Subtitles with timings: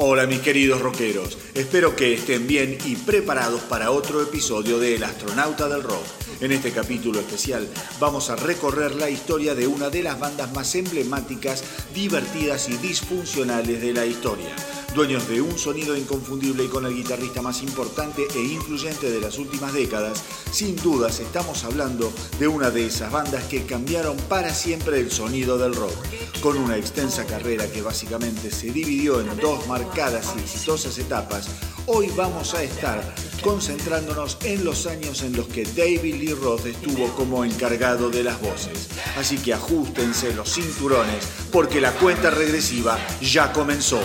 [0.00, 5.02] Hola mis queridos rockeros, espero que estén bien y preparados para otro episodio de El
[5.02, 6.27] astronauta del rock.
[6.40, 7.68] En este capítulo especial
[7.98, 11.64] vamos a recorrer la historia de una de las bandas más emblemáticas,
[11.94, 14.54] divertidas y disfuncionales de la historia.
[14.94, 19.38] Dueños de un sonido inconfundible y con el guitarrista más importante e influyente de las
[19.38, 24.98] últimas décadas, sin dudas estamos hablando de una de esas bandas que cambiaron para siempre
[24.98, 25.92] el sonido del rock.
[26.40, 31.48] Con una extensa carrera que básicamente se dividió en dos marcadas y exitosas etapas,
[31.88, 33.02] hoy vamos a estar
[33.42, 38.40] concentrándonos en los años en los que David Lee Roth estuvo como encargado de las
[38.40, 38.88] voces.
[39.16, 44.00] Así que ajustense los cinturones porque la cuenta regresiva ya comenzó.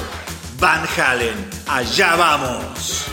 [0.60, 1.36] Van Halen,
[1.68, 3.06] allá vamos.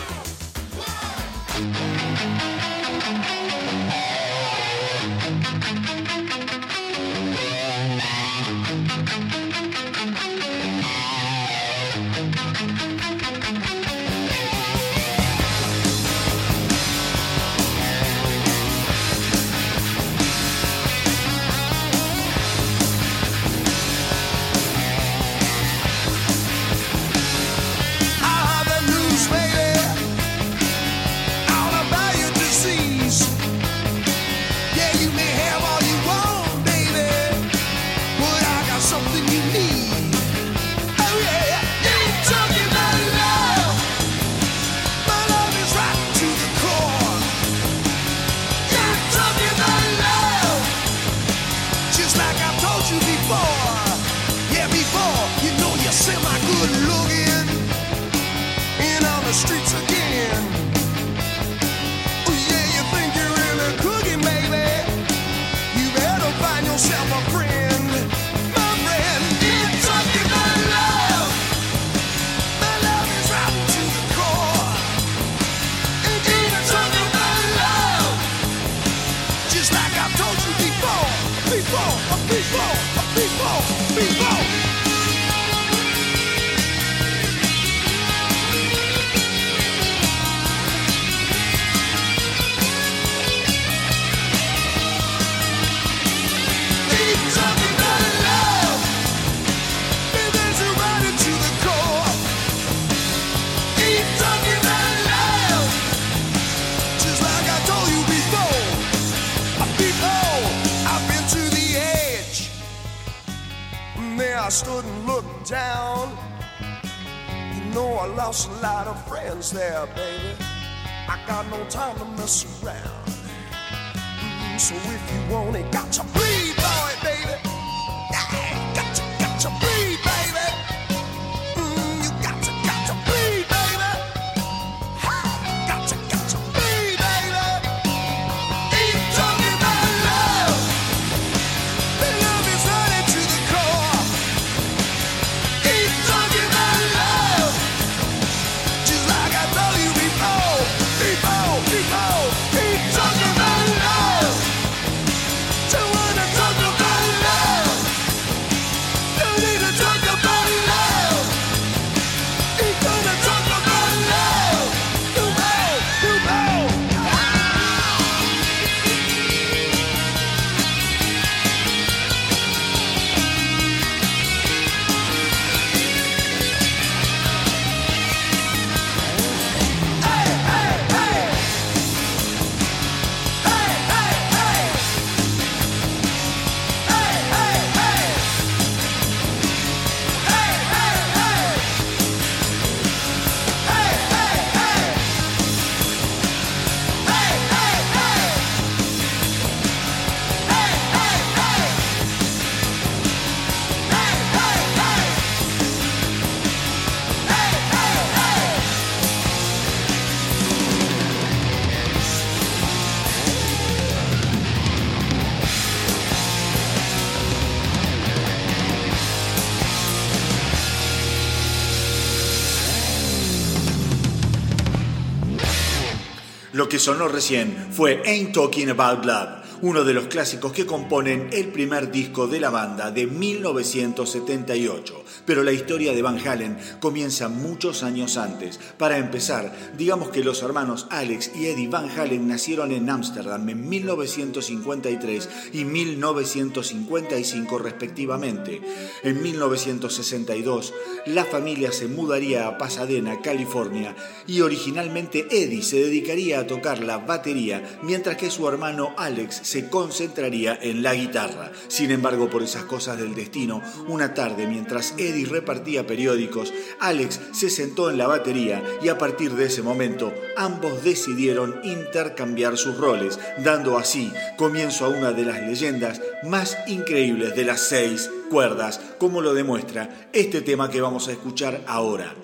[226.80, 229.28] Sonó recién fue Ain't Talking About Love,
[229.60, 234.99] uno de los clásicos que componen el primer disco de la banda de 1978.
[235.30, 238.58] Pero la historia de Van Halen comienza muchos años antes.
[238.76, 243.68] Para empezar, digamos que los hermanos Alex y Eddie Van Halen nacieron en Ámsterdam en
[243.68, 248.60] 1953 y 1955 respectivamente.
[249.04, 250.74] En 1962,
[251.06, 253.94] la familia se mudaría a Pasadena, California,
[254.26, 259.68] y originalmente Eddie se dedicaría a tocar la batería, mientras que su hermano Alex se
[259.68, 261.52] concentraría en la guitarra.
[261.68, 267.50] Sin embargo, por esas cosas del destino, una tarde mientras Eddie repartía periódicos, Alex se
[267.50, 273.18] sentó en la batería y a partir de ese momento ambos decidieron intercambiar sus roles,
[273.38, 279.20] dando así comienzo a una de las leyendas más increíbles de las seis cuerdas, como
[279.20, 282.14] lo demuestra este tema que vamos a escuchar ahora,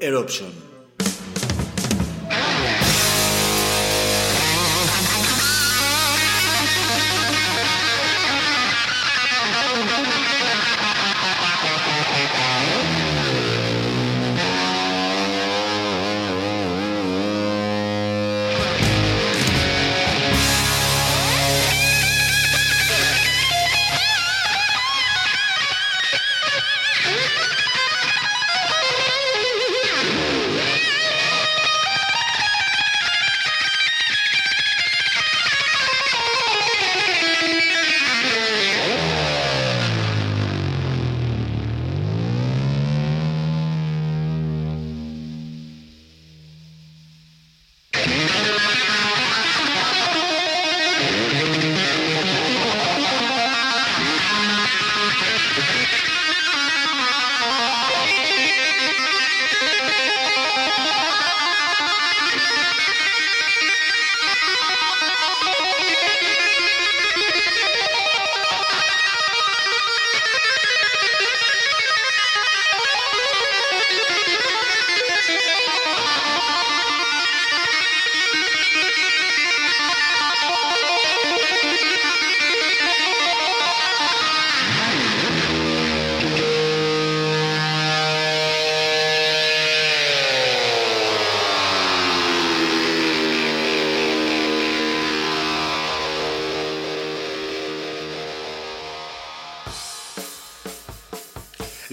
[0.00, 0.63] Eruption.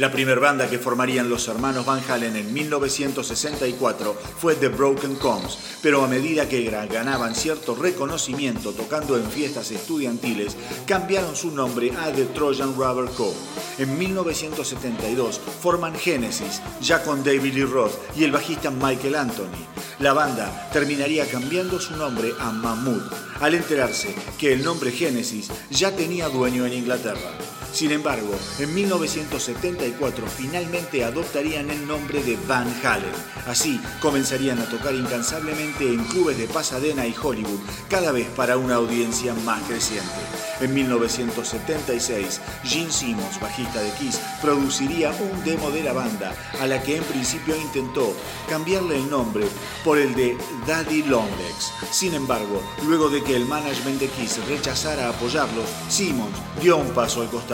[0.02, 5.60] La primera banda que formarían los hermanos Van Halen en 1964 fue The Broken Combs,
[5.84, 10.58] pero a medida que ganaban cierto reconocimiento tocando en fiestas estudiantiles,
[10.88, 13.32] cambiaron su nombre a The Trojan Rubber Co.
[13.78, 19.68] En 1972 forman Genesis, ya con David Lee Roth y el bajista Michael Anthony.
[20.00, 25.96] La banda terminaría cambiando su nombre a Mammoth, al enterarse que el nombre Genesis ya
[25.96, 27.51] tenía dueño en Inglaterra.
[27.72, 33.12] Sin embargo, en 1974 finalmente adoptarían el nombre de Van Halen.
[33.48, 37.60] Así comenzarían a tocar incansablemente en clubes de Pasadena y Hollywood,
[37.90, 40.51] cada vez para una audiencia más creciente.
[40.62, 46.82] En 1976, Gene Simmons, bajista de Kiss, produciría un demo de la banda, a la
[46.82, 48.14] que en principio intentó
[48.48, 49.46] cambiarle el nombre
[49.84, 50.38] por el de
[50.68, 51.74] Daddy Longlegs.
[51.92, 57.22] Sin embargo, luego de que el management de Kiss rechazara apoyarlos, Simmons dio un paso
[57.22, 57.52] al costado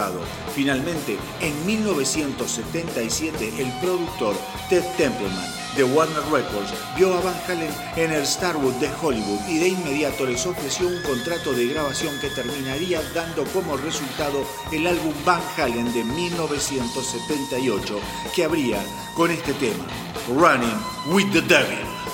[0.54, 4.36] Finalmente, en 1977, el productor
[4.70, 9.60] Ted Templeman de Warner Records vio a Van Halen en el Starwood de Hollywood y
[9.60, 15.14] de inmediato les ofreció un contrato de grabación que terminaría dando como resultado el álbum
[15.24, 18.00] Van Halen de 1978
[18.34, 19.86] que abría con este tema,
[20.28, 20.80] Running
[21.14, 22.07] with the Devil.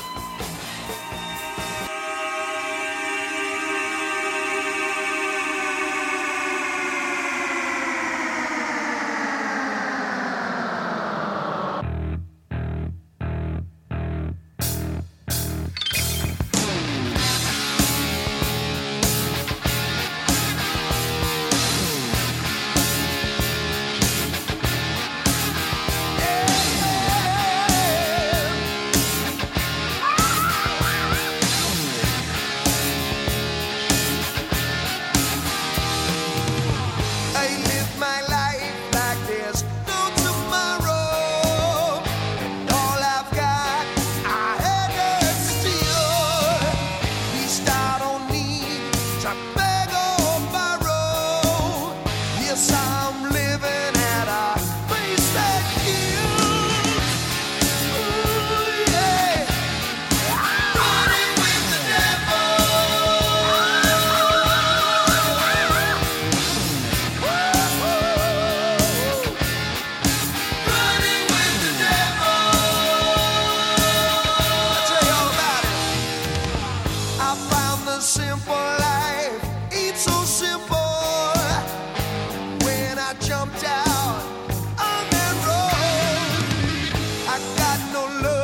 [87.33, 88.42] I got no love.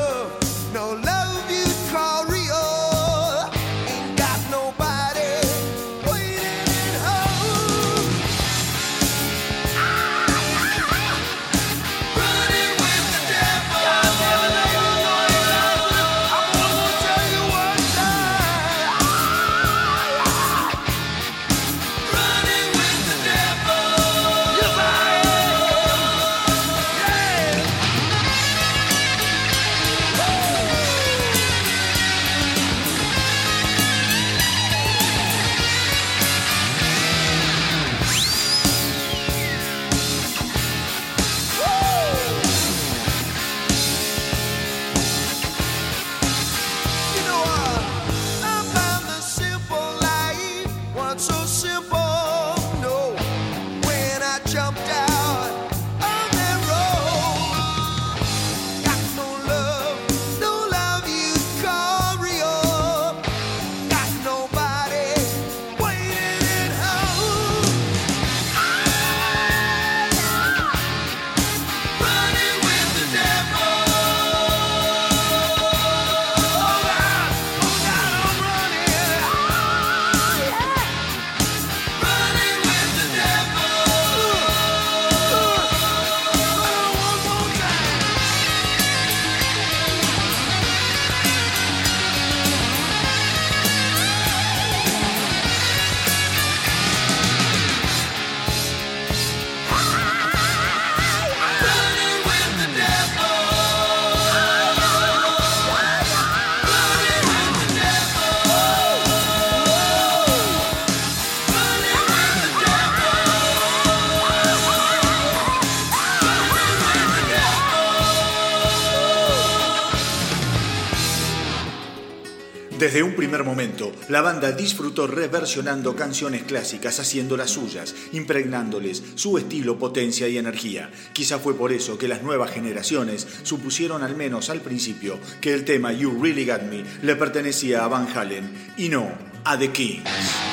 [123.00, 129.80] Desde un primer momento, la banda disfrutó reversionando canciones clásicas, haciéndolas suyas, impregnándoles su estilo,
[129.80, 130.92] potencia y energía.
[131.14, 135.64] Quizá fue por eso que las nuevas generaciones supusieron al menos al principio que el
[135.64, 139.10] tema You Really Got Me le pertenecía a Van Halen y no
[139.46, 140.49] a The Kings.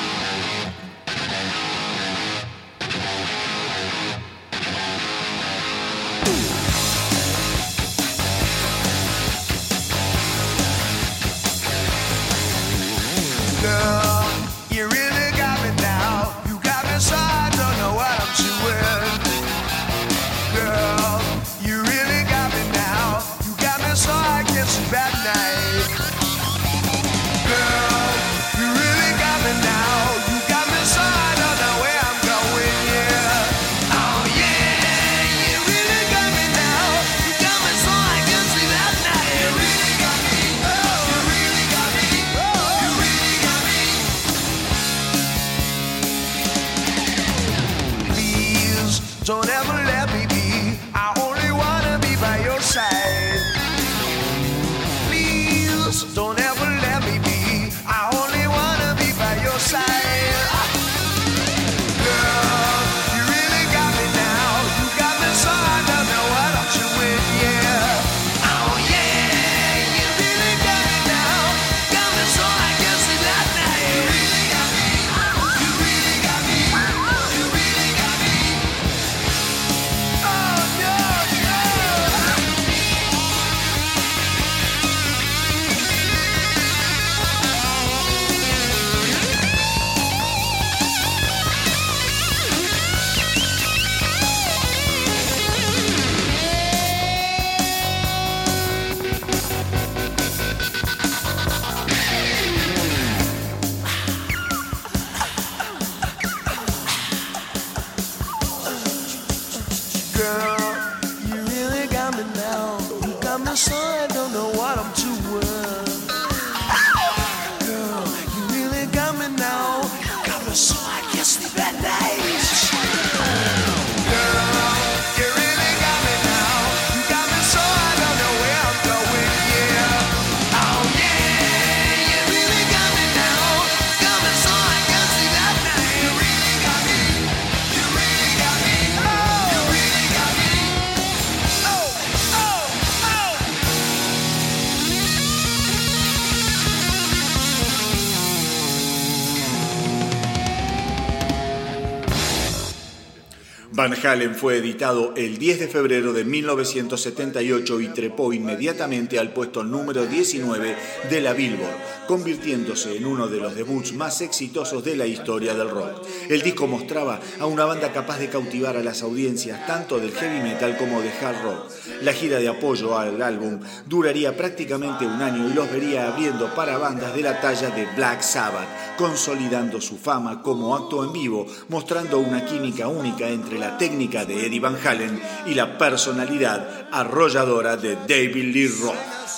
[154.07, 160.05] Halen fue editado el 10 de febrero de 1978 y trepó inmediatamente al puesto número
[160.05, 160.75] 19
[161.09, 161.75] de la Billboard,
[162.07, 166.07] convirtiéndose en uno de los debuts más exitosos de la historia del rock.
[166.29, 170.41] El disco mostraba a una banda capaz de cautivar a las audiencias tanto del heavy
[170.41, 171.71] metal como de hard rock.
[172.01, 176.77] La gira de apoyo al álbum duraría prácticamente un año y los vería abriendo para
[176.77, 178.67] bandas de la talla de Black Sabbath,
[178.97, 184.47] consolidando su fama como acto en vivo, mostrando una química única entre la técnica de
[184.47, 188.95] Eddie Van Halen y la personalidad arrolladora de David Lee Roth.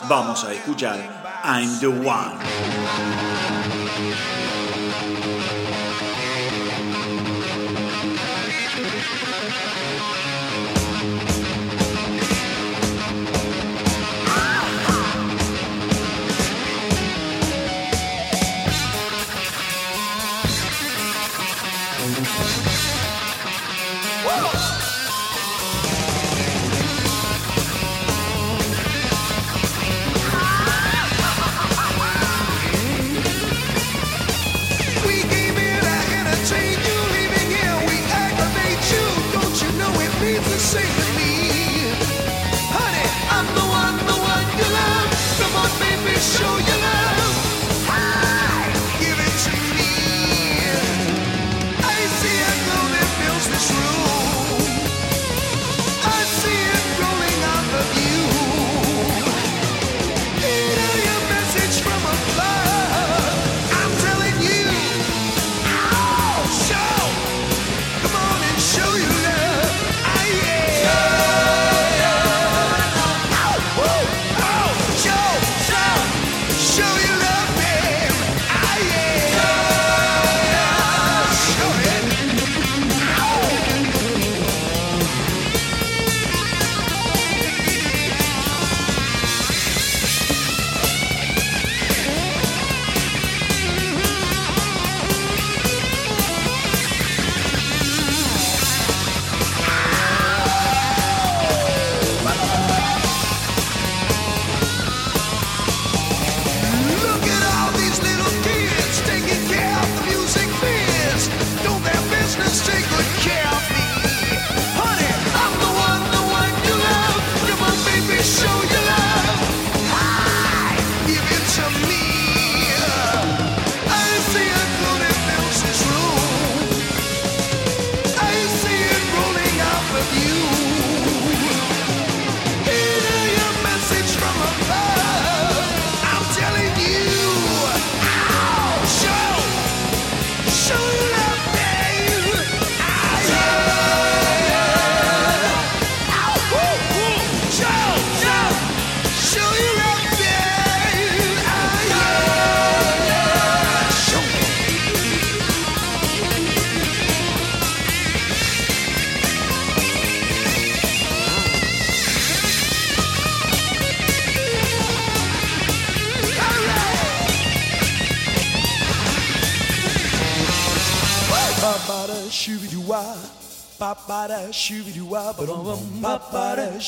[0.07, 2.39] Vamos a escuchar I'm the One.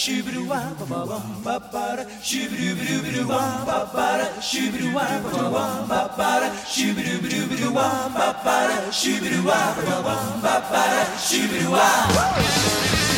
[0.01, 4.41] shoo wah ba ba ba ba da shoo boo boo boo wah ba ba da
[4.41, 8.27] shoo boo wah ba ba wah ba ba da shoo boo boo boo wah ba
[8.45, 13.10] ba da shoo boo wah ba ba wah ba ba da shoo boo wah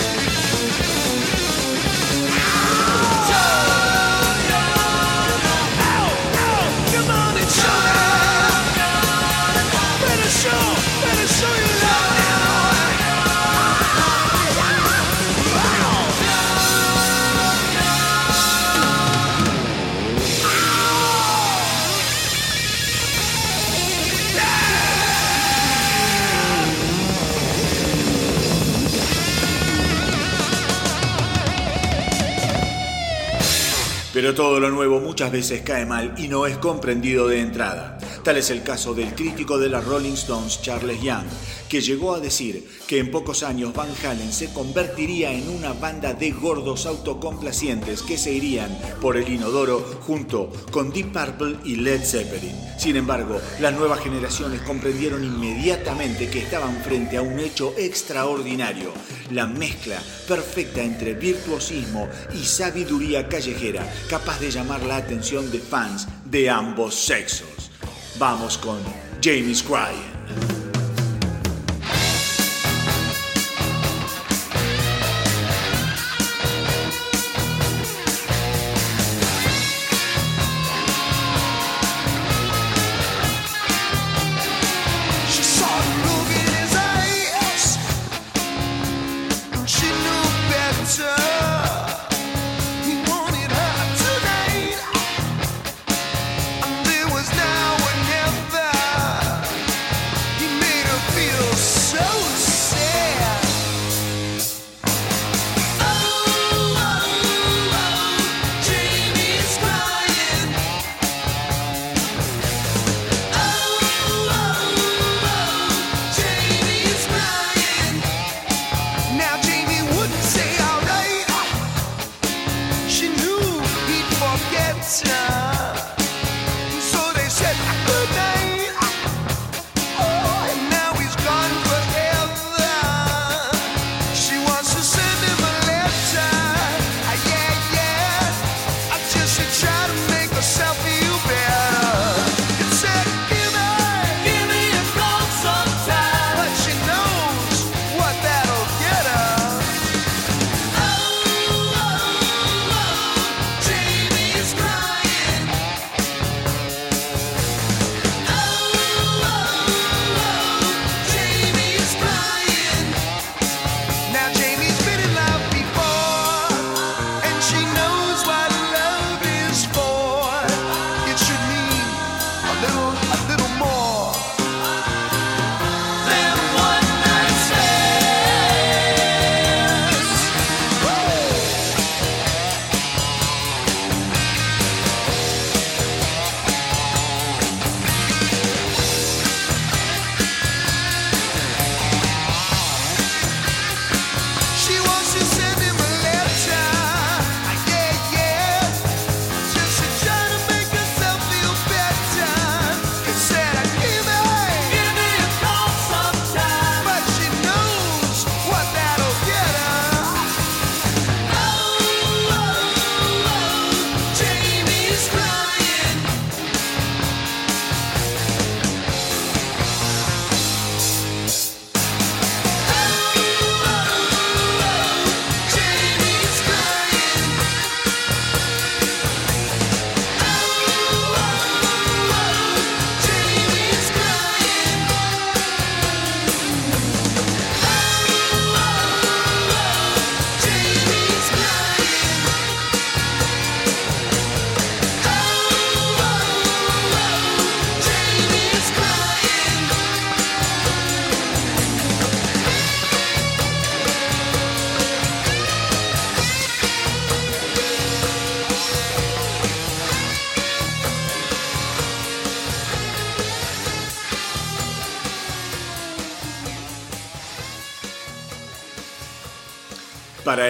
[34.23, 37.97] Pero todo lo nuevo muchas veces cae mal y no es comprendido de entrada.
[38.23, 41.25] Tal es el caso del crítico de las Rolling Stones, Charles Young,
[41.67, 46.13] que llegó a decir que en pocos años Van Halen se convertiría en una banda
[46.13, 48.69] de gordos autocomplacientes que se irían
[49.01, 52.55] por el inodoro junto con Deep Purple y Led Zeppelin.
[52.77, 58.93] Sin embargo, las nuevas generaciones comprendieron inmediatamente que estaban frente a un hecho extraordinario,
[59.34, 66.08] la mezcla perfecta entre virtuosismo y sabiduría callejera, capaz de llamar la atención de fans
[66.26, 67.72] de ambos sexos.
[68.17, 68.80] Vamos con
[69.22, 70.22] James Cryan.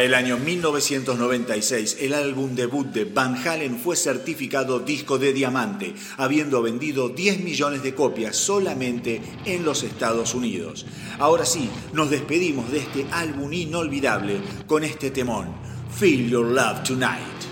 [0.04, 6.62] El año 1996, el álbum debut de Van Halen fue certificado disco de diamante, habiendo
[6.62, 10.86] vendido 10 millones de copias solamente en los Estados Unidos.
[11.20, 15.48] Ahora sí, nos despedimos de este álbum inolvidable con este temón,
[15.98, 17.43] Feel Your Love Tonight.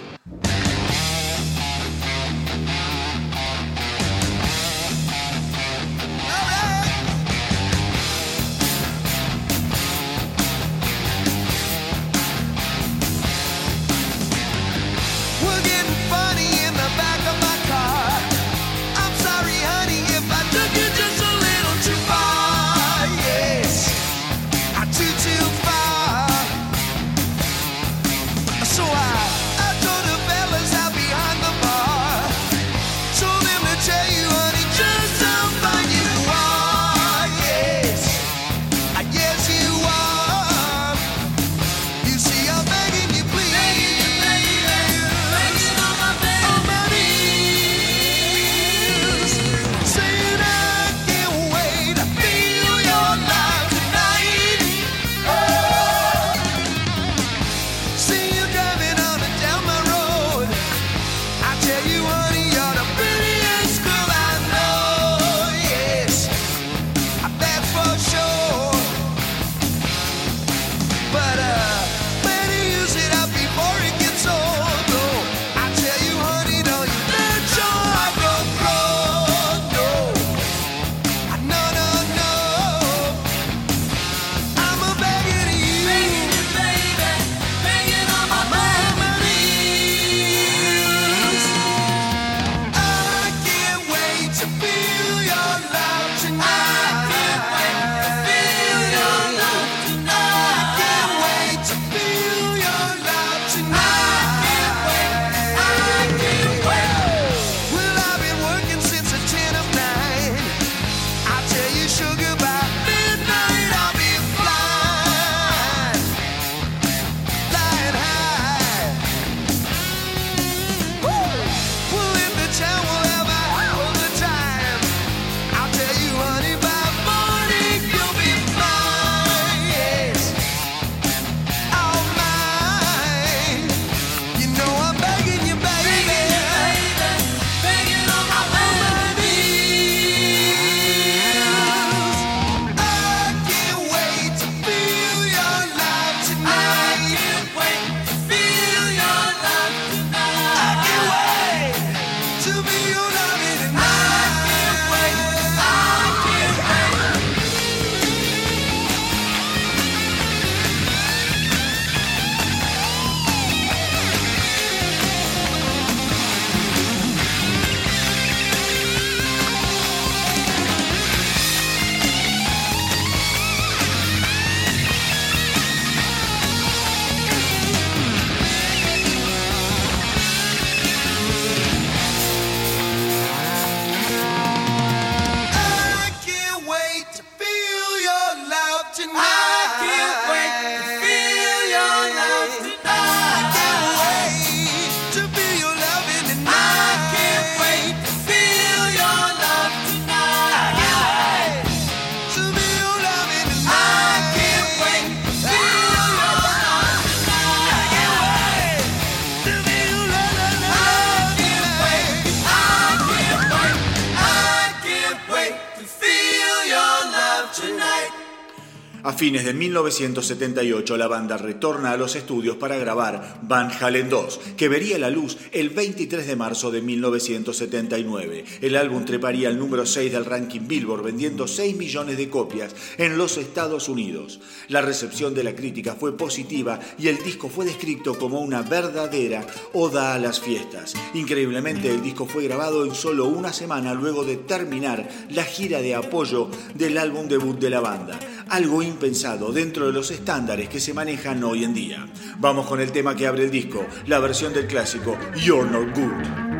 [219.13, 224.69] Fines de 1978 la banda retorna a los estudios para grabar Van Halen 2, que
[224.69, 228.45] vería la luz el 23 de marzo de 1979.
[228.61, 233.17] El álbum treparía al número 6 del ranking Billboard, vendiendo 6 millones de copias en
[233.17, 234.39] los Estados Unidos.
[234.67, 239.45] La recepción de la crítica fue positiva y el disco fue descrito como una verdadera
[239.73, 240.93] oda a las fiestas.
[241.13, 245.95] Increíblemente, el disco fue grabado en solo una semana luego de terminar la gira de
[245.95, 248.19] apoyo del álbum debut de la banda
[248.51, 252.05] algo impensado dentro de los estándares que se manejan hoy en día.
[252.37, 256.50] Vamos con el tema que abre el disco, la versión del clásico You're Not Good.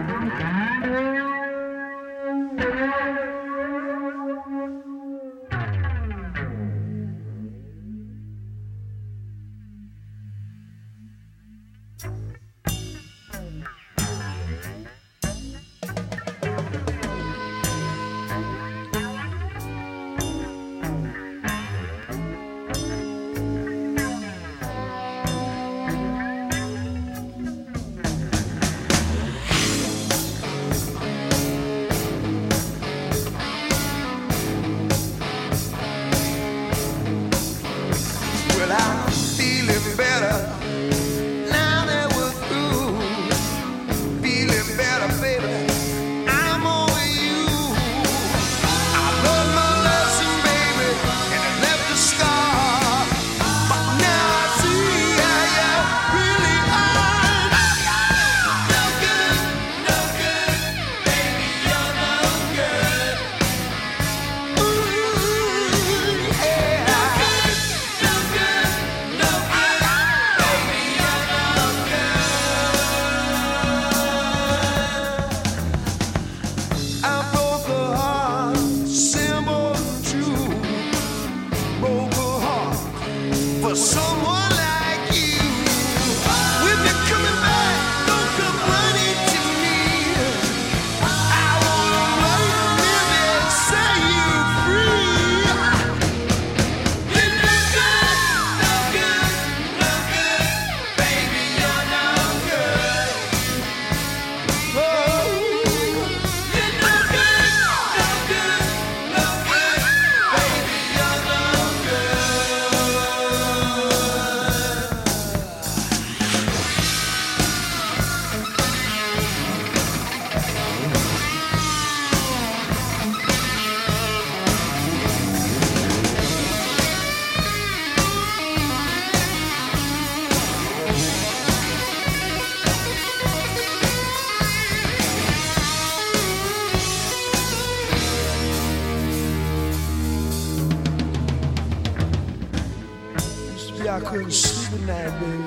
[144.61, 145.43] kiss the baby.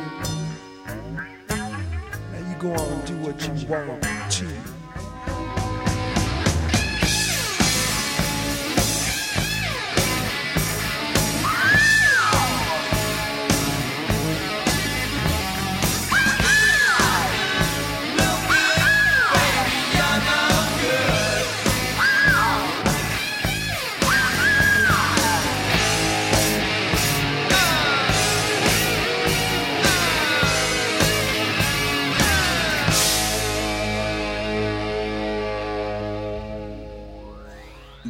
[2.32, 4.53] Now you go on and do what you want to.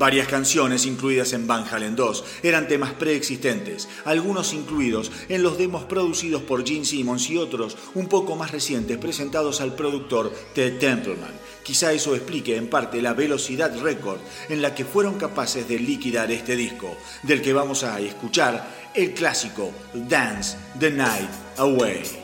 [0.05, 5.85] Varias canciones incluidas en Van Halen 2 eran temas preexistentes, algunos incluidos en los demos
[5.85, 11.33] producidos por Gene Simmons y otros un poco más recientes presentados al productor Ted Templeman.
[11.63, 14.19] Quizá eso explique en parte la velocidad récord
[14.51, 19.15] en la que fueron capaces de liquidar este disco, del que vamos a escuchar el
[19.15, 22.24] clásico Dance the Night Away.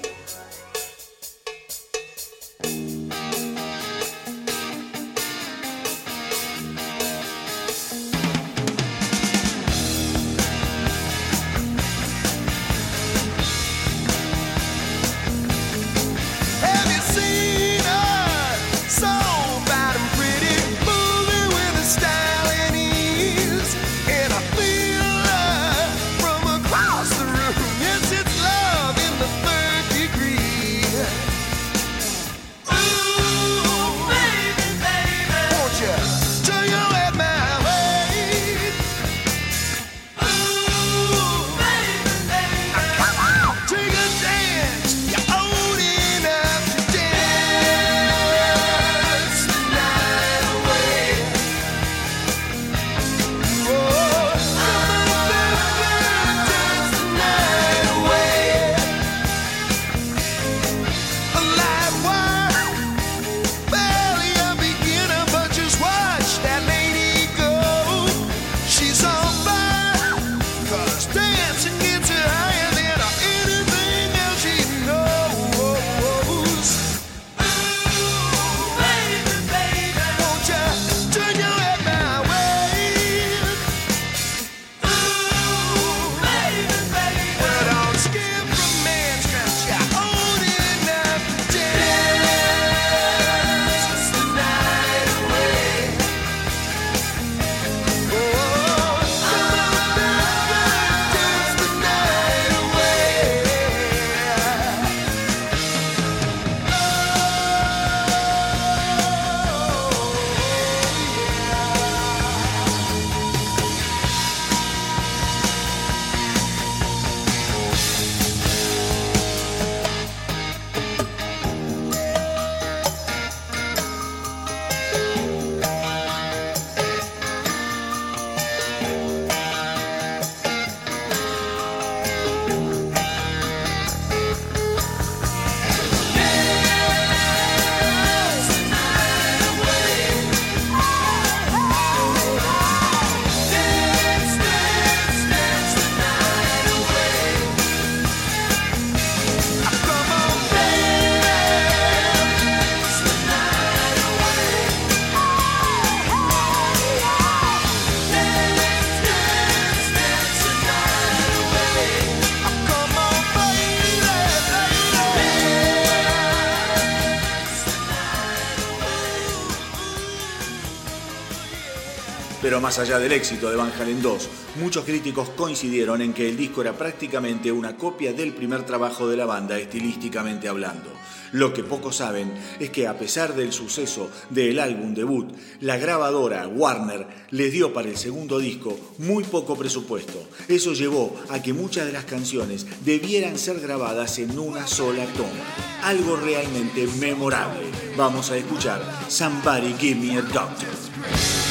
[172.70, 174.28] Más allá del éxito de Van Halen 2,
[174.60, 179.16] muchos críticos coincidieron en que el disco era prácticamente una copia del primer trabajo de
[179.16, 180.88] la banda estilísticamente hablando.
[181.32, 186.46] Lo que pocos saben es que a pesar del suceso del álbum debut, la grabadora
[186.46, 190.22] Warner les dio para el segundo disco muy poco presupuesto.
[190.46, 195.82] Eso llevó a que muchas de las canciones debieran ser grabadas en una sola toma.
[195.82, 197.66] Algo realmente memorable.
[197.96, 201.49] Vamos a escuchar Somebody Give Me a Doctor.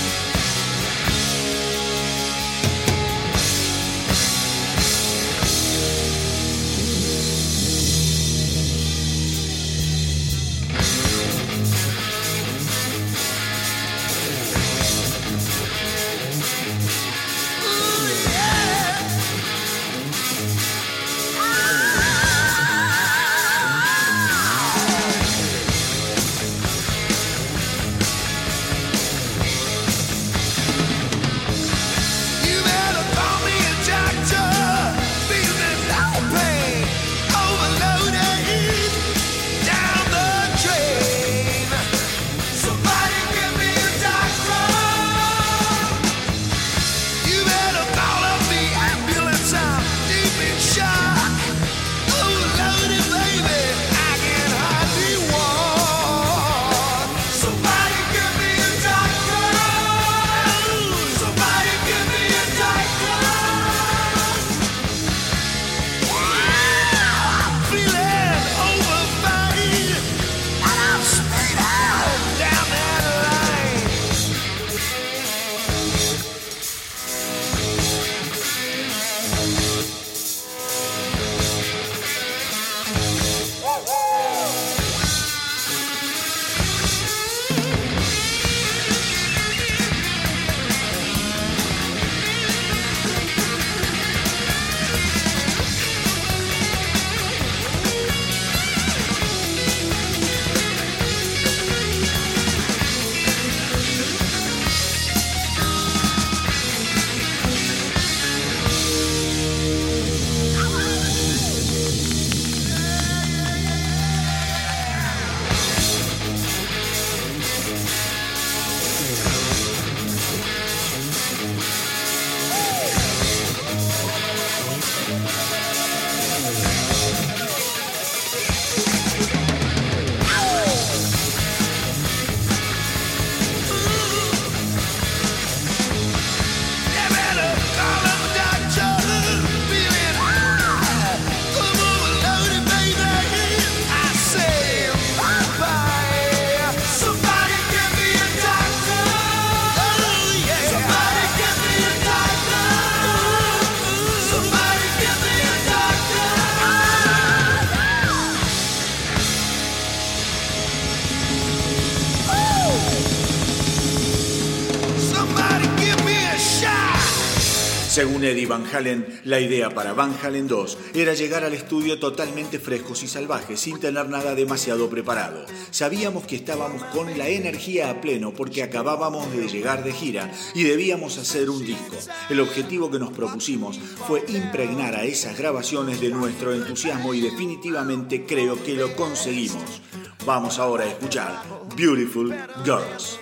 [168.50, 173.08] Van Halen, la idea para Van Halen 2 era llegar al estudio totalmente frescos y
[173.08, 175.46] salvajes, sin tener nada demasiado preparado.
[175.70, 180.64] Sabíamos que estábamos con la energía a pleno porque acabábamos de llegar de gira y
[180.64, 181.96] debíamos hacer un disco.
[182.32, 183.78] El objetivo que nos propusimos
[184.08, 189.82] fue impregnar a esas grabaciones de nuestro entusiasmo y definitivamente creo que lo conseguimos.
[190.26, 191.44] Vamos ahora a escuchar
[191.76, 192.36] Beautiful
[192.66, 193.20] Girls.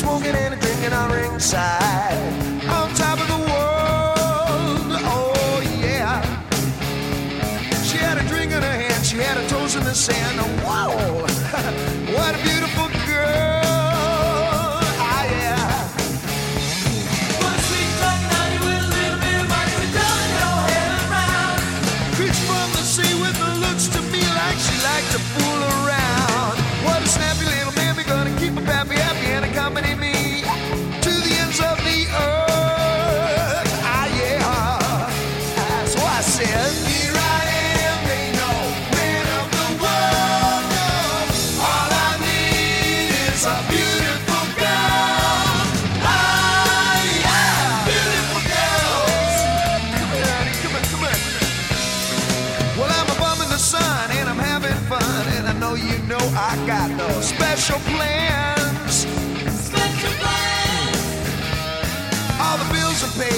[0.00, 2.16] Smoking and drinking on ringside.
[2.76, 6.22] On top of the world, oh yeah.
[7.82, 10.38] She had a drink in her hand, she had her toes in the sand.
[10.64, 10.90] Wow,
[12.16, 12.59] what a beautiful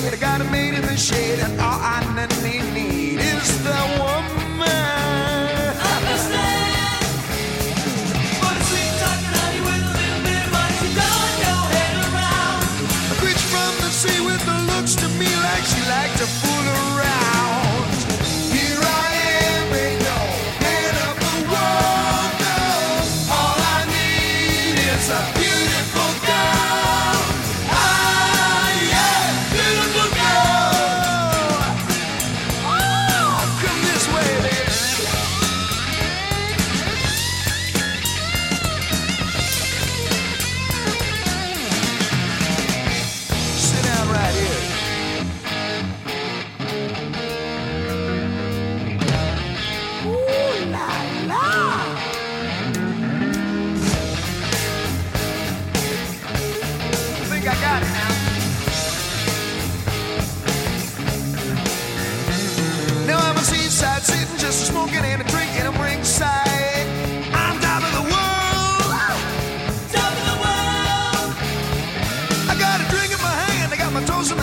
[0.04, 2.02] I got a maid in the shade, and all I
[2.42, 4.31] need, need is the woman.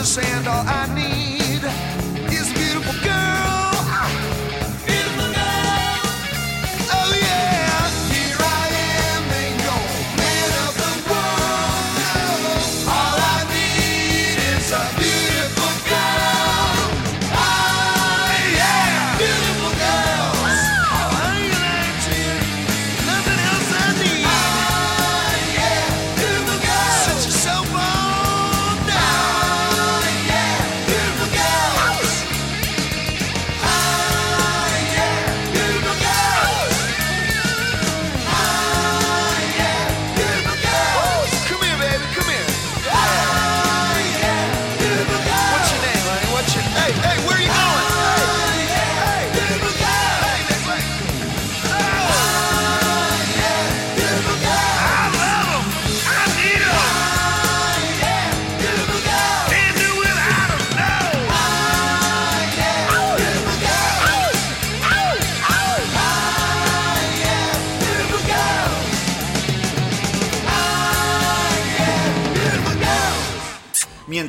[0.10, 0.48] sand.
[0.48, 0.69] All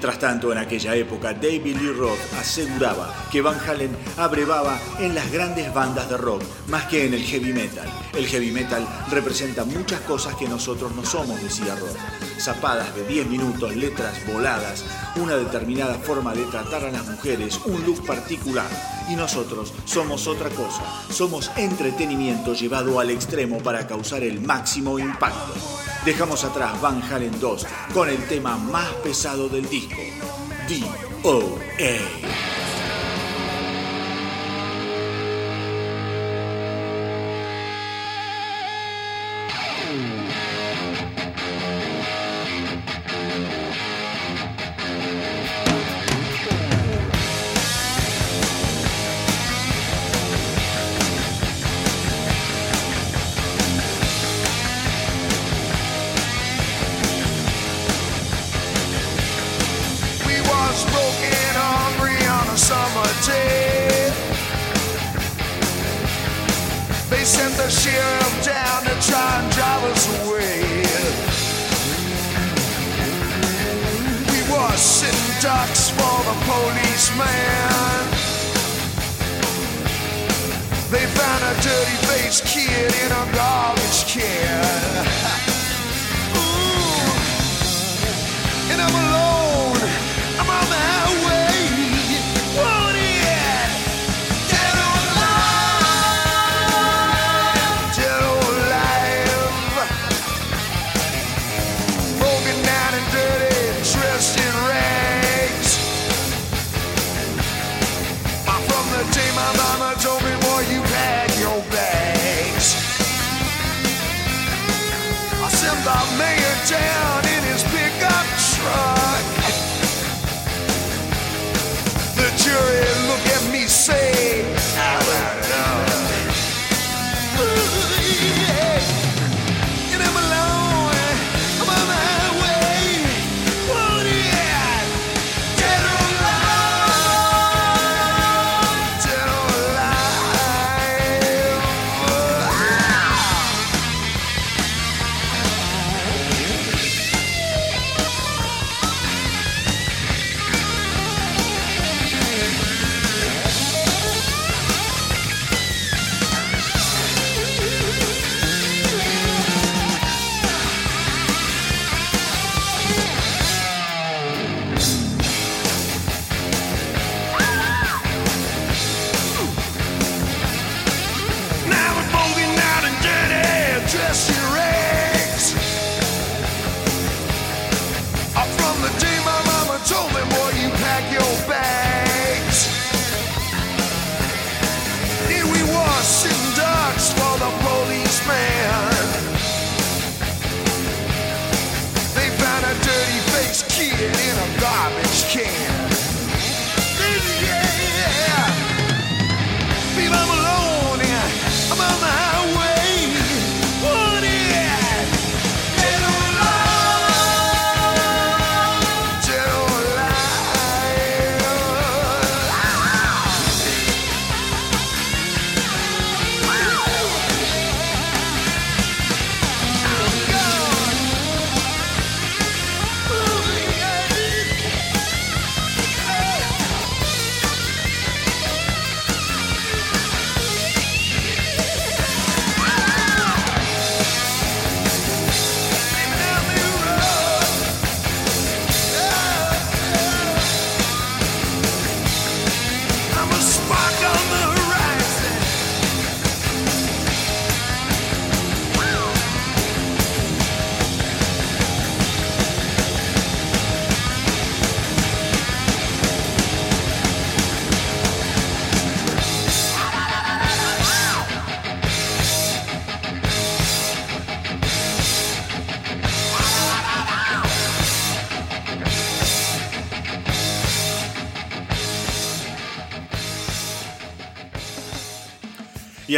[0.00, 5.30] Mientras tanto, en aquella época, David Lee Roth aseguraba que Van Halen abrevaba en las
[5.30, 7.86] grandes bandas de rock, más que en el heavy metal.
[8.14, 11.98] El heavy metal representa muchas cosas que nosotros no somos, decía Roth.
[12.40, 14.86] Zapadas de 10 minutos, letras voladas,
[15.16, 18.70] una determinada forma de tratar a las mujeres, un look particular.
[19.10, 25.89] Y nosotros somos otra cosa, somos entretenimiento llevado al extremo para causar el máximo impacto
[26.04, 30.00] dejamos atrás Van Halen 2 con el tema más pesado del disco,
[31.22, 32.49] DOA.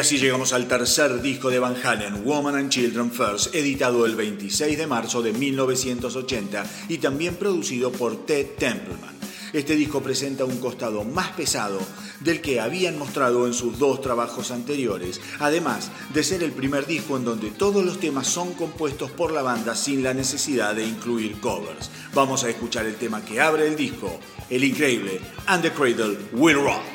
[0.03, 4.77] Así llegamos al tercer disco de Van Halen, Woman and Children First, editado el 26
[4.77, 9.15] de marzo de 1980 y también producido por Ted Templeman.
[9.53, 11.79] Este disco presenta un costado más pesado
[12.19, 17.17] del que habían mostrado en sus dos trabajos anteriores, además de ser el primer disco
[17.17, 21.39] en donde todos los temas son compuestos por la banda sin la necesidad de incluir
[21.39, 21.93] covers.
[22.13, 24.19] Vamos a escuchar el tema que abre el disco,
[24.51, 26.92] el increíble And the Cradle Will Rock.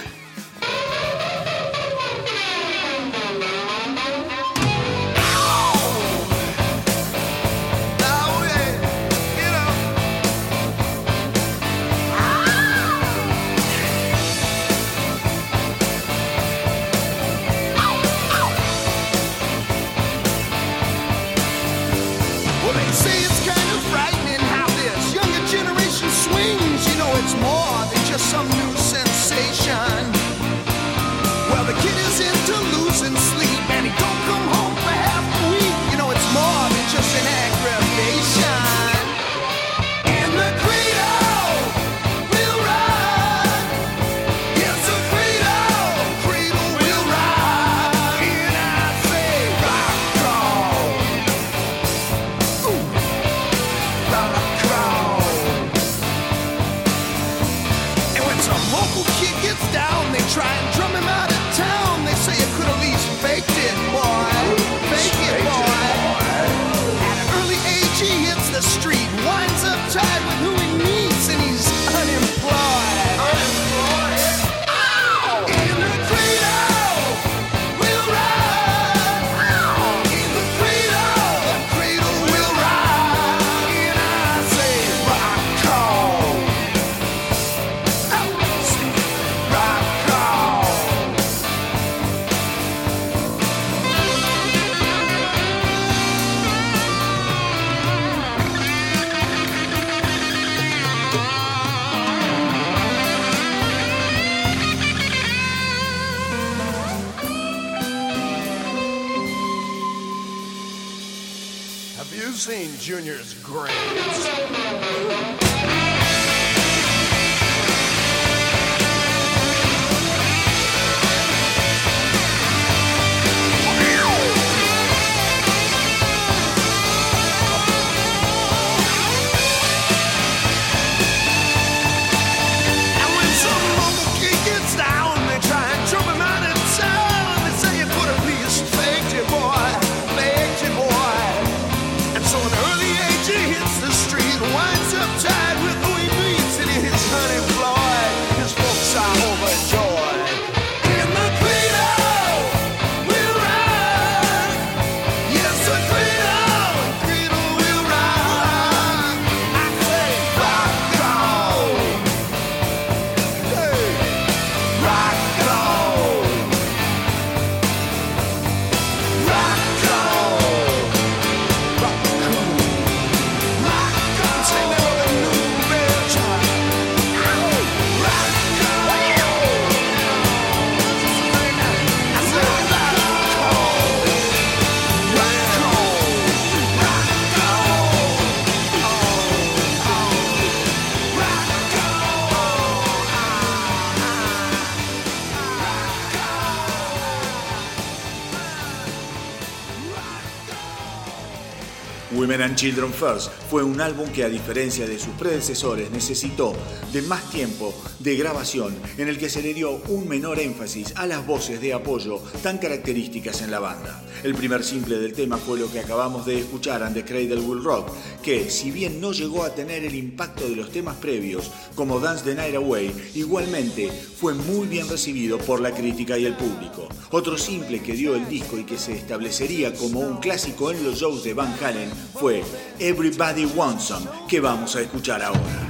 [202.57, 206.55] Children First fue un álbum que a diferencia de sus predecesores necesitó
[206.91, 211.05] de más tiempo de grabación en el que se le dio un menor énfasis a
[211.05, 214.01] las voces de apoyo tan características en la banda.
[214.23, 217.63] El primer simple del tema fue lo que acabamos de escuchar, And the Cradle Will
[217.63, 217.91] Rock,
[218.28, 222.25] que si bien no llegó a tener el impacto de los temas previos como Dance
[222.25, 226.89] the Night Away, igualmente fue muy bien recibido por la crítica y el público.
[227.11, 230.99] Otro simple que dio el disco y que se establecería como un clásico en los
[230.99, 232.43] shows de Van Halen fue
[232.80, 235.66] Everybody Wants Some, que vamos a escuchar ahora.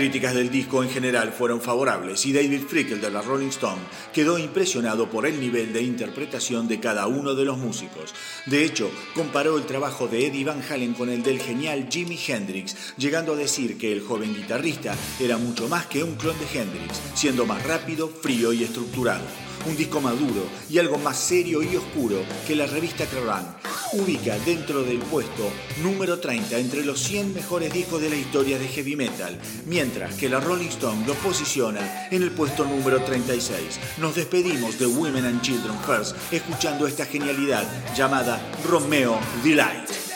[0.00, 3.82] Críticas del disco en general fueron favorables y David Frickel de la Rolling Stone
[4.14, 8.14] quedó impresionado por el nivel de interpretación de cada uno de los músicos.
[8.46, 12.94] De hecho, comparó el trabajo de Eddie Van Halen con el del genial Jimi Hendrix,
[12.96, 16.98] llegando a decir que el joven guitarrista era mucho más que un clon de Hendrix,
[17.12, 19.26] siendo más rápido, frío y estructurado.
[19.66, 23.54] Un disco maduro y algo más serio y oscuro que la revista Kerrang
[23.92, 25.50] ubica dentro del puesto
[25.82, 30.28] número 30 entre los 100 mejores discos de la historia de heavy metal, mientras que
[30.28, 33.80] la Rolling Stone lo posiciona en el puesto número 36.
[33.98, 37.64] Nos despedimos de Women and Children First escuchando esta genialidad
[37.94, 40.09] llamada Romeo Delight.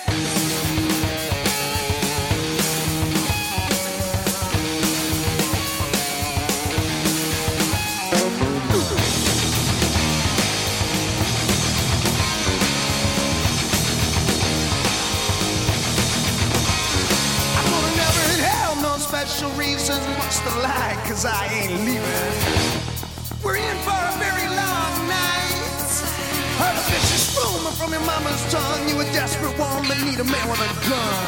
[30.21, 31.25] A man with a gun.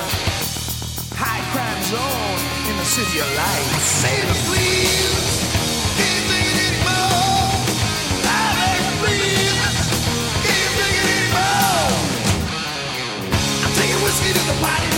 [1.16, 3.82] High crime zone in the city of lights.
[3.82, 5.26] Save me, please.
[5.98, 7.50] Can't take it anymore.
[8.22, 9.58] I please.
[10.46, 11.94] Can't take it anymore.
[13.64, 14.95] I'm taking whiskey to the party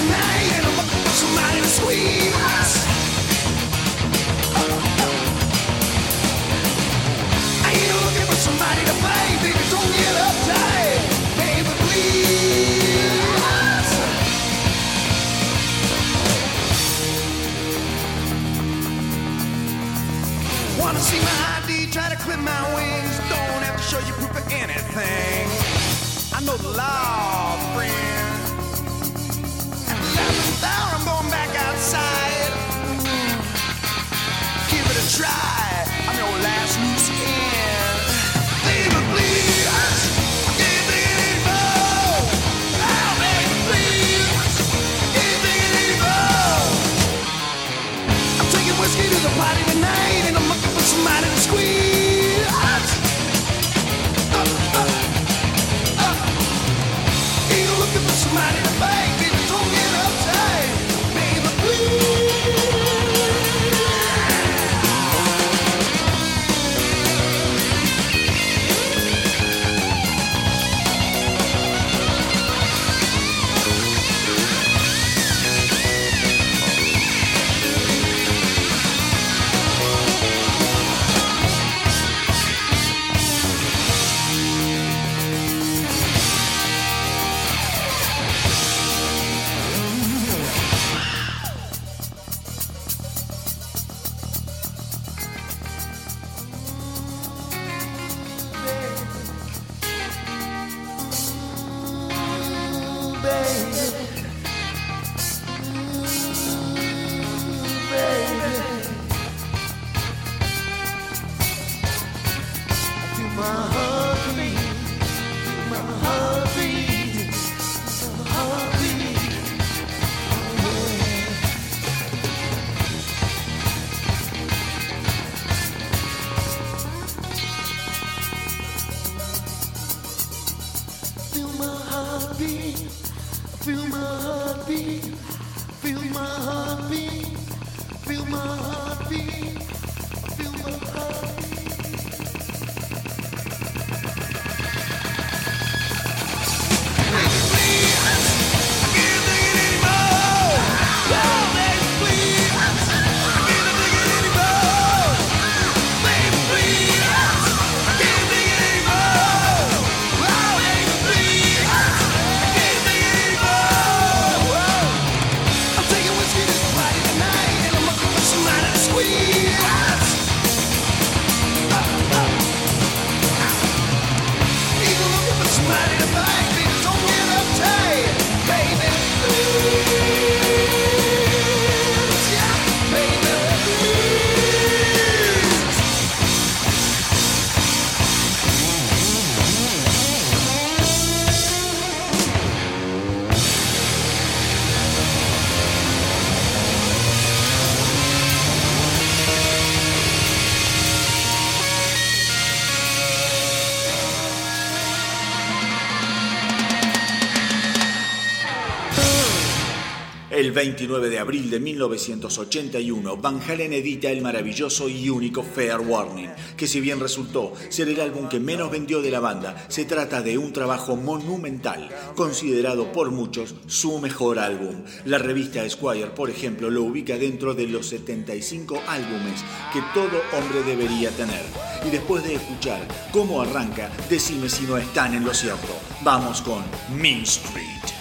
[210.39, 216.31] El 29 de abril de 1981, Van Halen edita el maravilloso y único Fair Warning,
[216.57, 220.23] que si bien resultó ser el álbum que menos vendió de la banda, se trata
[220.23, 224.77] de un trabajo monumental, considerado por muchos su mejor álbum.
[225.07, 230.63] La revista Squire, por ejemplo, lo ubica dentro de los 75 álbumes que todo hombre
[230.63, 231.43] debería tener.
[231.85, 235.75] Y después de escuchar cómo arranca, decime si no están en lo cierto.
[236.05, 236.63] Vamos con
[236.97, 237.98] Mean Street.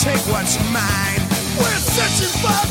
[0.00, 1.20] take what's mine.
[1.58, 2.69] We're searching for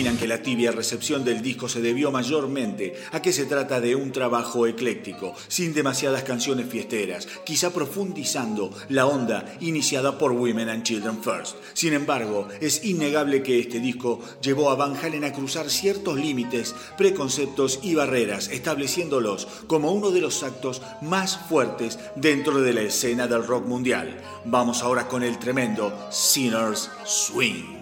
[0.00, 4.12] que la tibia recepción del disco se debió mayormente a que se trata de un
[4.12, 11.22] trabajo ecléctico, sin demasiadas canciones fiesteras, quizá profundizando la onda iniciada por Women and Children
[11.22, 11.56] First.
[11.74, 16.74] Sin embargo, es innegable que este disco llevó a Van Halen a cruzar ciertos límites,
[16.96, 23.26] preconceptos y barreras, estableciéndolos como uno de los actos más fuertes dentro de la escena
[23.26, 24.18] del rock mundial.
[24.46, 27.79] Vamos ahora con el tremendo Sinners Swing.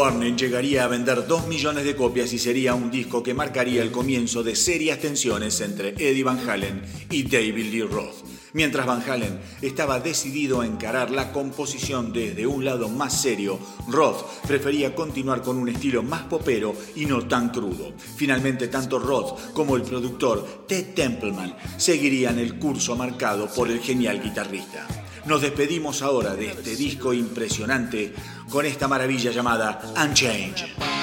[0.00, 3.90] Warning llegaría a vender 2 millones de copias y sería un disco que marcaría el
[3.90, 8.24] comienzo de serias tensiones entre Eddie Van Halen y David Lee Roth.
[8.54, 13.58] Mientras Van Halen estaba decidido a encarar la composición desde un lado más serio,
[13.88, 17.92] Roth prefería continuar con un estilo más popero y no tan crudo.
[18.16, 24.22] Finalmente, tanto Roth como el productor Ted Templeman seguirían el curso marcado por el genial
[24.22, 24.86] guitarrista.
[25.26, 28.14] Nos despedimos ahora de este disco impresionante
[28.50, 30.99] con esta maravilla llamada Unchanged.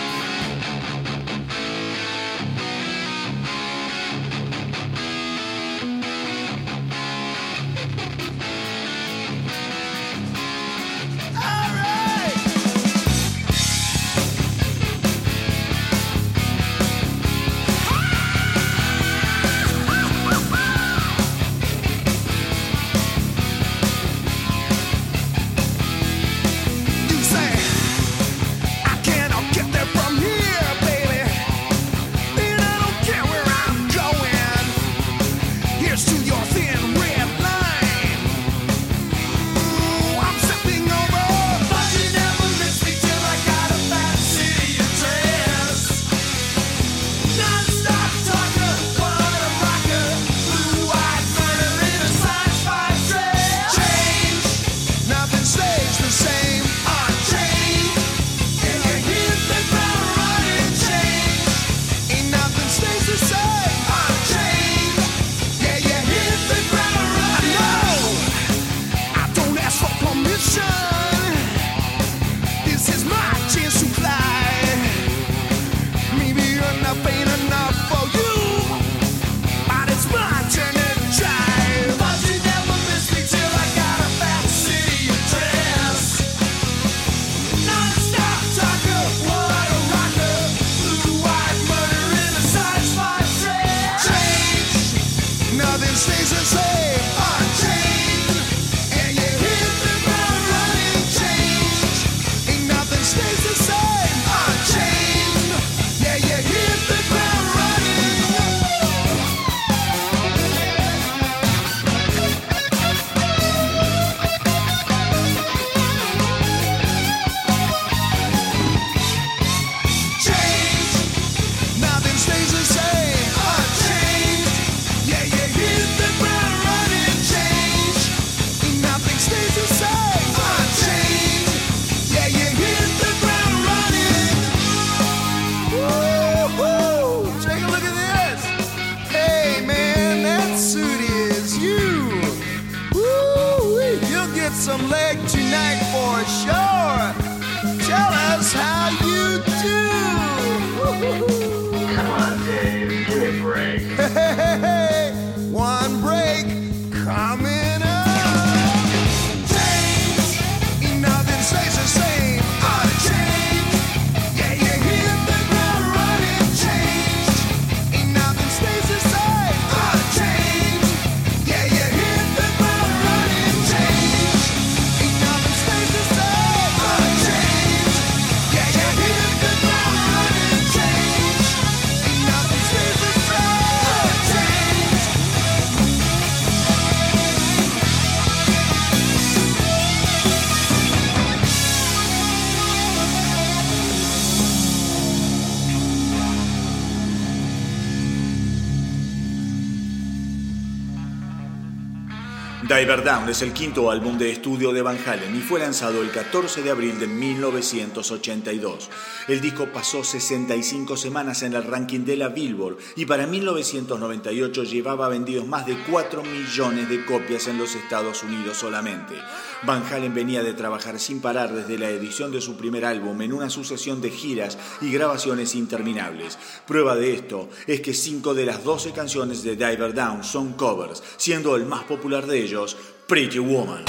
[202.77, 206.11] Diver Down es el quinto álbum de estudio de Van Halen y fue lanzado el
[206.11, 208.89] 14 de abril de 1982.
[209.27, 215.09] El disco pasó 65 semanas en el ranking de la Billboard y para 1998 llevaba
[215.09, 219.15] vendidos más de 4 millones de copias en los Estados Unidos solamente.
[219.63, 223.33] Van Halen venía de trabajar sin parar desde la edición de su primer álbum en
[223.33, 226.39] una sucesión de giras y grabaciones interminables.
[226.65, 231.03] Prueba de esto es que 5 de las 12 canciones de Diver Down son covers,
[231.17, 232.77] siendo el más popular de ellos
[233.07, 233.83] Pretty Woman.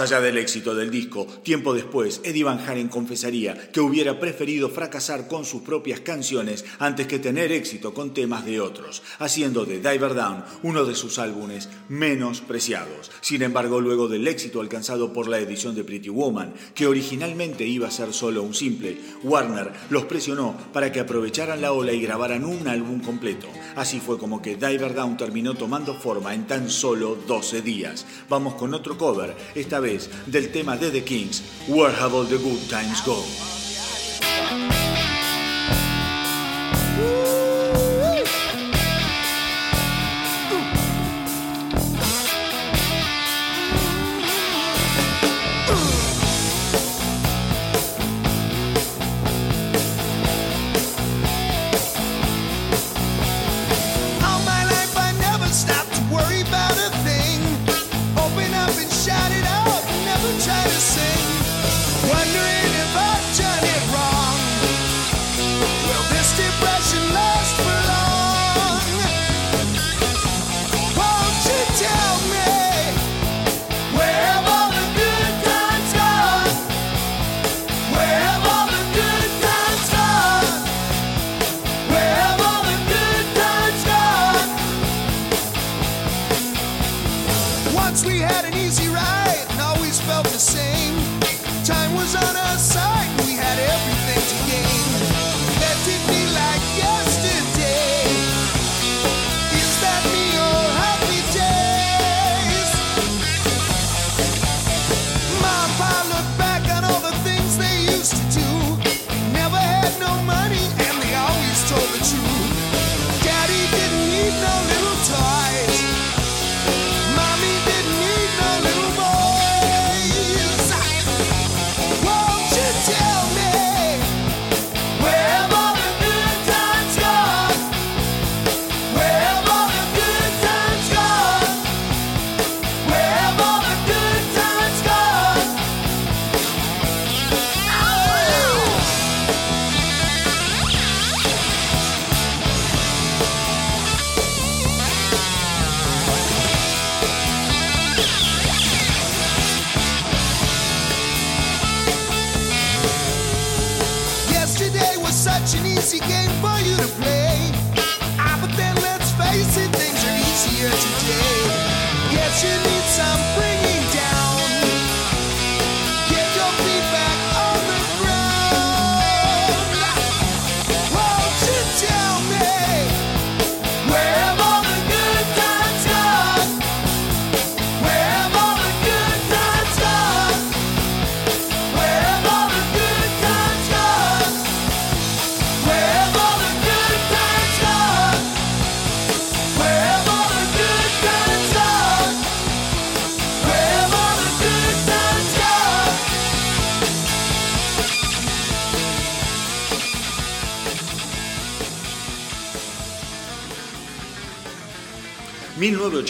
[0.00, 5.28] Allá del éxito del disco, tiempo después, Eddie Van Halen confesaría que hubiera preferido fracasar
[5.28, 10.14] con sus propias canciones antes que tener éxito con temas de otros, haciendo de Diver
[10.14, 13.10] Down uno de sus álbumes menos preciados.
[13.20, 17.86] Sin embargo, luego del éxito alcanzado por la edición de Pretty Woman, que originalmente iba
[17.86, 22.46] a ser solo un simple, Warner los presionó para que aprovecharan la ola y grabaran
[22.46, 23.48] un álbum completo.
[23.76, 28.06] Así fue como que Diver Down terminó tomando forma en tan solo 12 días.
[28.30, 29.89] Vamos con otro cover, esta vez
[30.26, 33.59] del tema de The Kings, Where Have All the Good Times Gone.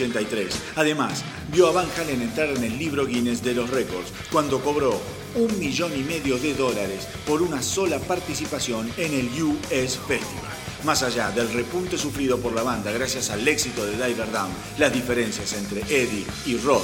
[0.01, 0.77] 1983.
[0.77, 5.01] Además, vio a Van Halen entrar en el libro Guinness de los récords cuando cobró
[5.35, 10.61] un millón y medio de dólares por una sola participación en el US Festival.
[10.85, 14.93] Más allá del repunte sufrido por la banda gracias al éxito de Diver Down, las
[14.93, 16.81] diferencias entre Eddie y Rod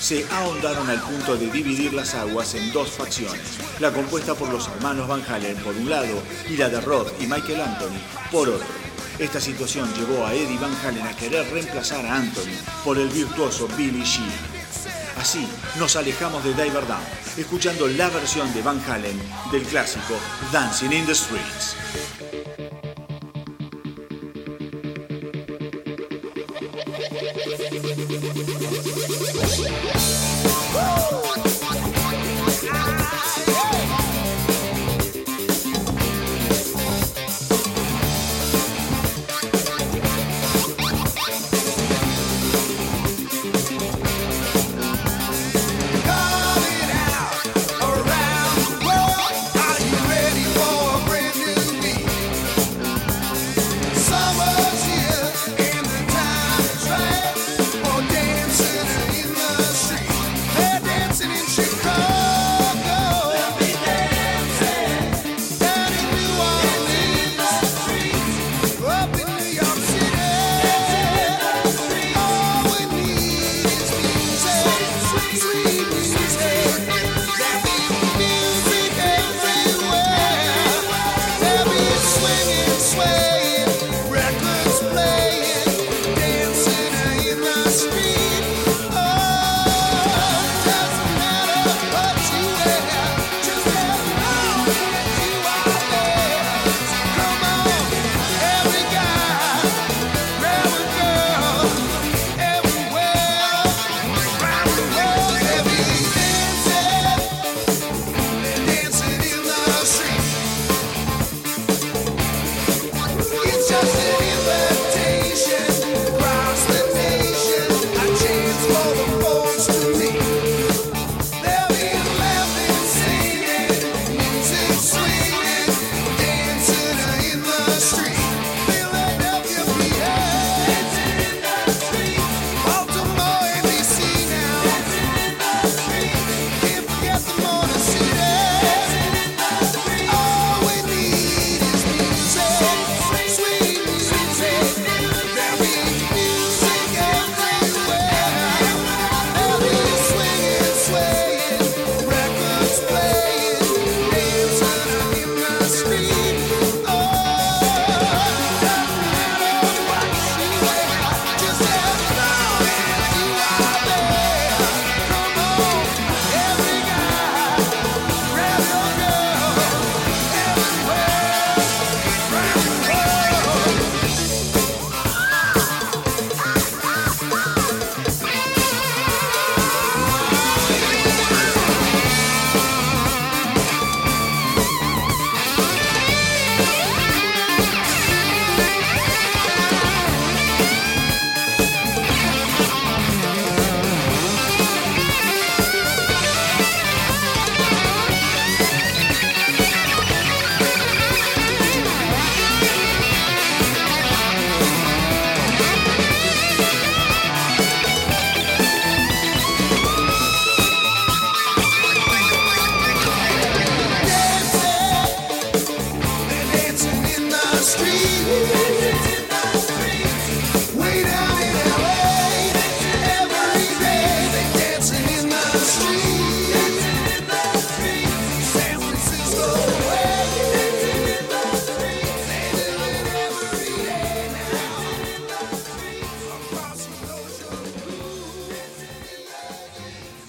[0.00, 4.68] se ahondaron al punto de dividir las aguas en dos facciones, la compuesta por los
[4.68, 7.98] hermanos Van Halen por un lado y la de Rod y Michael Anthony
[8.30, 8.77] por otro.
[9.18, 12.54] Esta situación llevó a Eddie Van Halen a querer reemplazar a Anthony
[12.84, 14.30] por el virtuoso Billy Sheehan.
[15.18, 17.02] Así nos alejamos de Diver Down,
[17.36, 19.20] escuchando la versión de Van Halen
[19.50, 20.14] del clásico
[20.52, 21.67] Dancing in the Streets.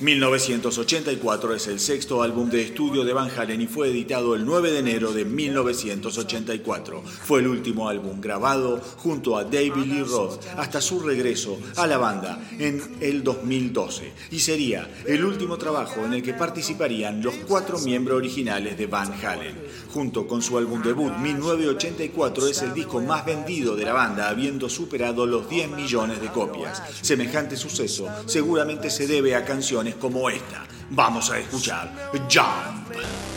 [0.02, 4.72] 1984 es el sexto álbum de estudio de Van Halen y fue editado el 9
[4.72, 7.04] de enero de 1984.
[7.04, 11.98] Fue el último álbum grabado junto a David Lee Roth hasta su regreso a la
[11.98, 17.78] banda en el 2012 y sería el último trabajo en el que participarían los cuatro
[17.80, 19.58] miembros originales de Van Halen.
[19.94, 24.70] Junto con su álbum debut 1984 es el disco más vendido de la banda habiendo
[24.70, 26.82] superado los 10 millones de copias.
[27.02, 30.64] Semejante suceso seguramente se debe a canciones como esta.
[30.90, 33.29] Vamos a escuchar Jump.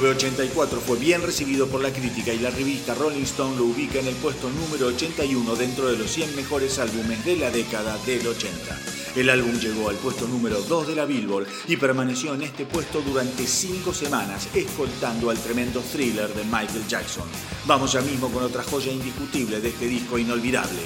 [0.00, 4.06] 1984 fue bien recibido por la crítica y la revista Rolling Stone lo ubica en
[4.06, 8.78] el puesto número 81 dentro de los 100 mejores álbumes de la década del 80.
[9.16, 13.02] El álbum llegó al puesto número 2 de la Billboard y permaneció en este puesto
[13.02, 17.28] durante 5 semanas, escoltando al tremendo thriller de Michael Jackson.
[17.66, 20.80] Vamos ya mismo con otra joya indiscutible de este disco inolvidable,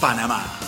[0.00, 0.63] Panamá.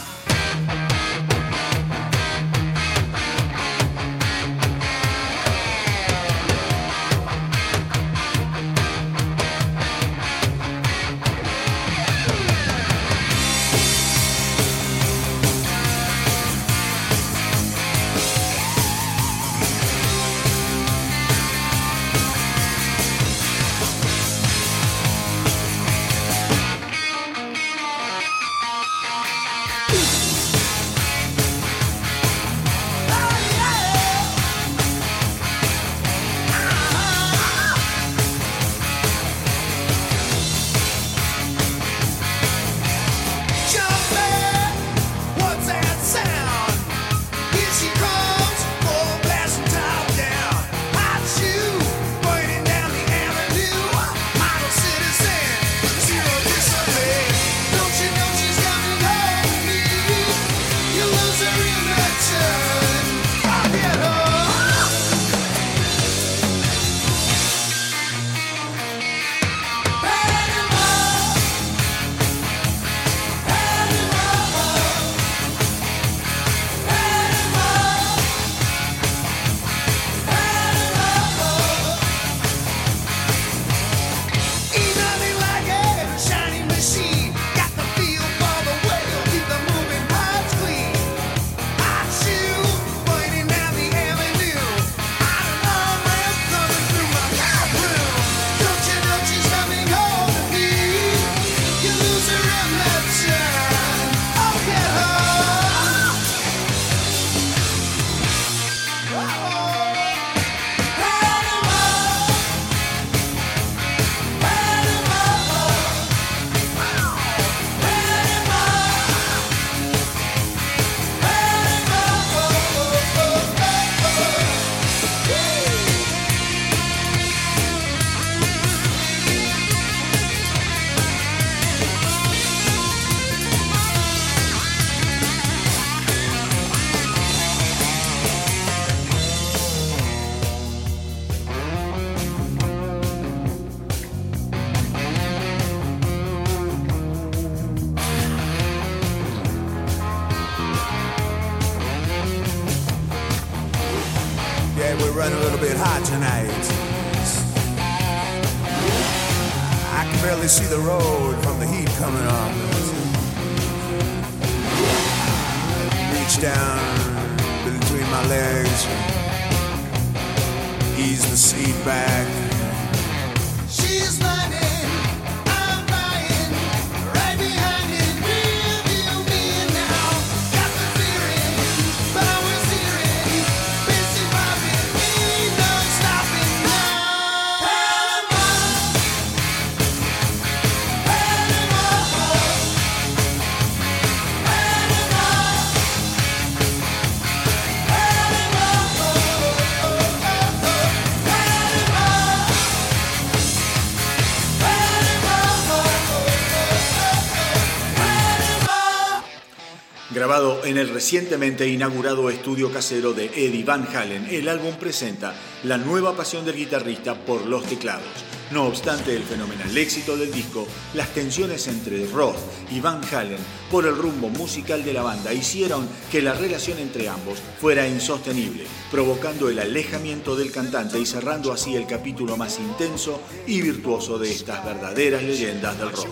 [210.66, 215.32] En el recientemente inaugurado estudio casero de Eddie Van Halen, el álbum presenta
[215.62, 218.06] la nueva pasión del guitarrista por los teclados.
[218.51, 222.36] No obstante el fenomenal éxito del disco, las tensiones entre Roth
[222.70, 223.38] y Van Halen
[223.70, 228.64] por el rumbo musical de la banda hicieron que la relación entre ambos fuera insostenible,
[228.90, 234.32] provocando el alejamiento del cantante y cerrando así el capítulo más intenso y virtuoso de
[234.32, 236.09] estas verdaderas leyendas del rock.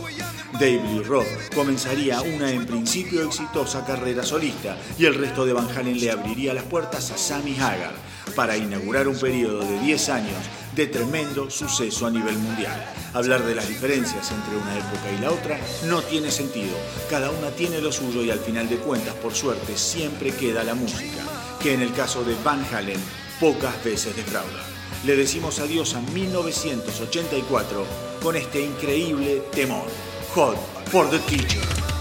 [0.54, 5.68] Dave Lee Roth comenzaría una en principio exitosa carrera solista y el resto de Van
[5.68, 7.92] Halen le abriría las puertas a Sammy Hagar
[8.36, 10.38] para inaugurar un periodo de 10 años
[10.76, 12.84] de tremendo suceso a nivel mundial.
[13.14, 16.76] Hablar de las diferencias entre una época y la otra no tiene sentido.
[17.10, 20.74] Cada una tiene lo suyo y al final de cuentas, por suerte, siempre queda la
[20.74, 21.22] música,
[21.60, 23.00] que en el caso de Van Halen
[23.40, 24.64] pocas veces defrauda.
[25.04, 27.86] Le decimos adiós a 1984
[28.22, 29.86] con este increíble temor,
[30.34, 30.58] Hot
[30.88, 31.93] for the Teacher.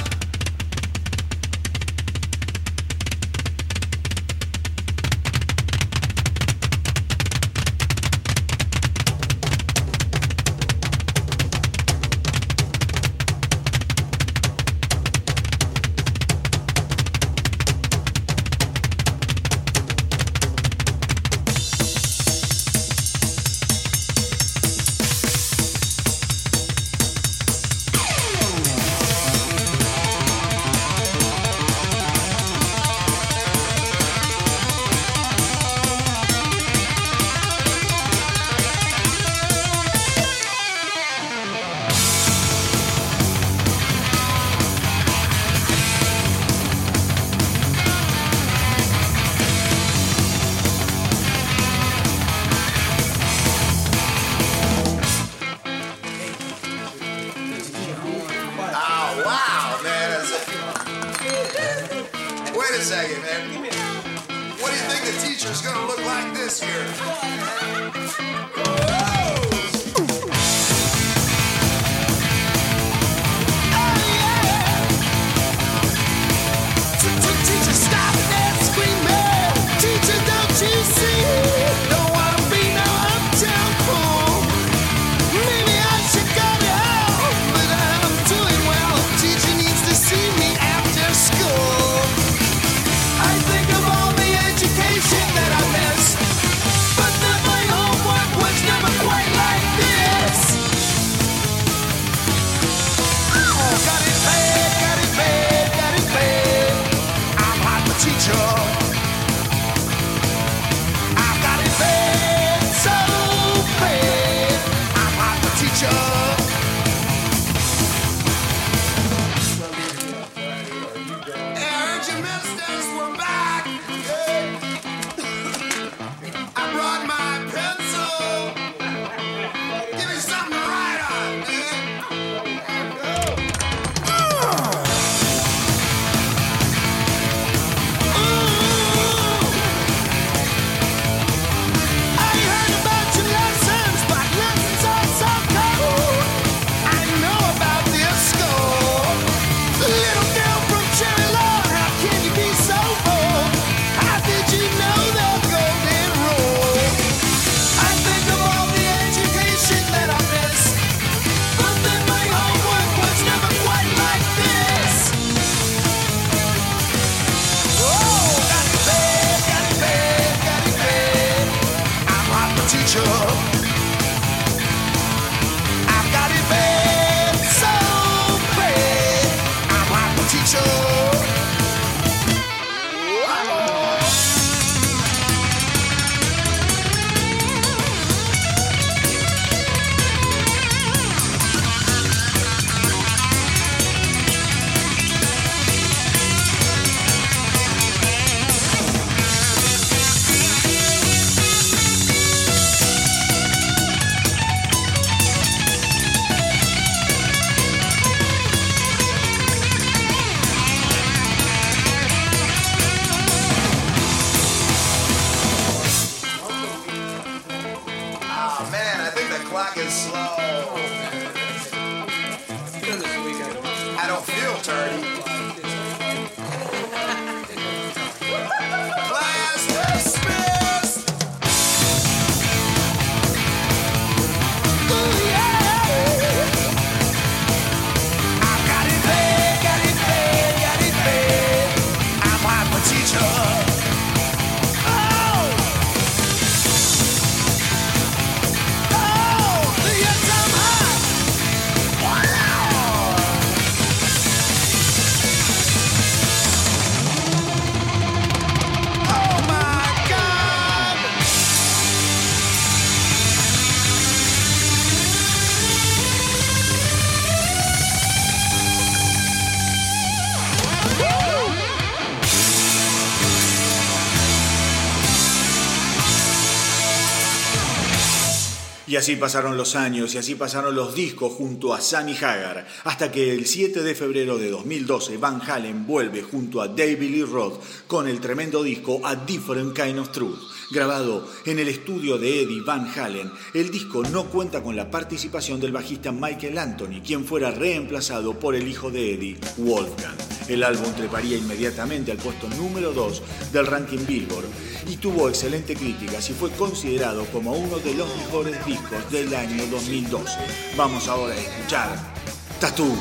[279.03, 283.33] Así pasaron los años y así pasaron los discos junto a Sammy Hagar, hasta que
[283.33, 288.07] el 7 de febrero de 2012 Van Halen vuelve junto a David Lee Roth con
[288.07, 290.39] el tremendo disco A Different Kind of Truth.
[290.71, 295.59] Grabado en el estudio de Eddie Van Halen, el disco no cuenta con la participación
[295.59, 300.17] del bajista Michael Anthony, quien fuera reemplazado por el hijo de Eddie, Wolfgang.
[300.47, 303.21] El álbum treparía inmediatamente al puesto número 2
[303.51, 304.45] del ranking Billboard
[304.87, 309.65] y tuvo excelentes críticas y fue considerado como uno de los mejores discos del año
[309.67, 310.37] 2012.
[310.75, 312.13] Vamos ahora a escuchar
[312.59, 312.95] Tattoo.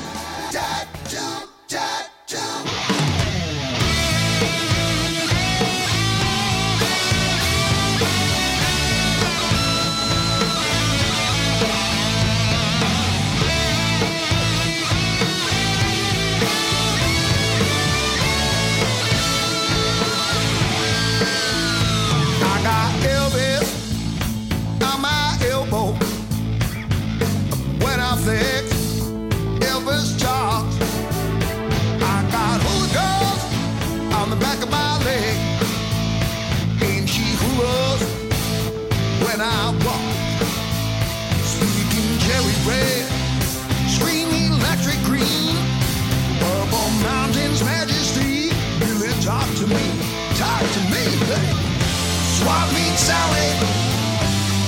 [52.43, 53.49] Swap meet Sally,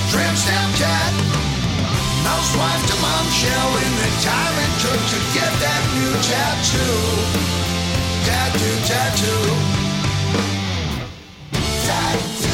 [0.09, 1.13] trim stamp cat,
[2.23, 6.15] mouse wife to mom shell in the time it took to get that new.
[6.23, 7.03] Tattoo,
[8.23, 8.55] tattoo.
[8.55, 9.45] Tattoo,
[11.99, 12.44] tattoo.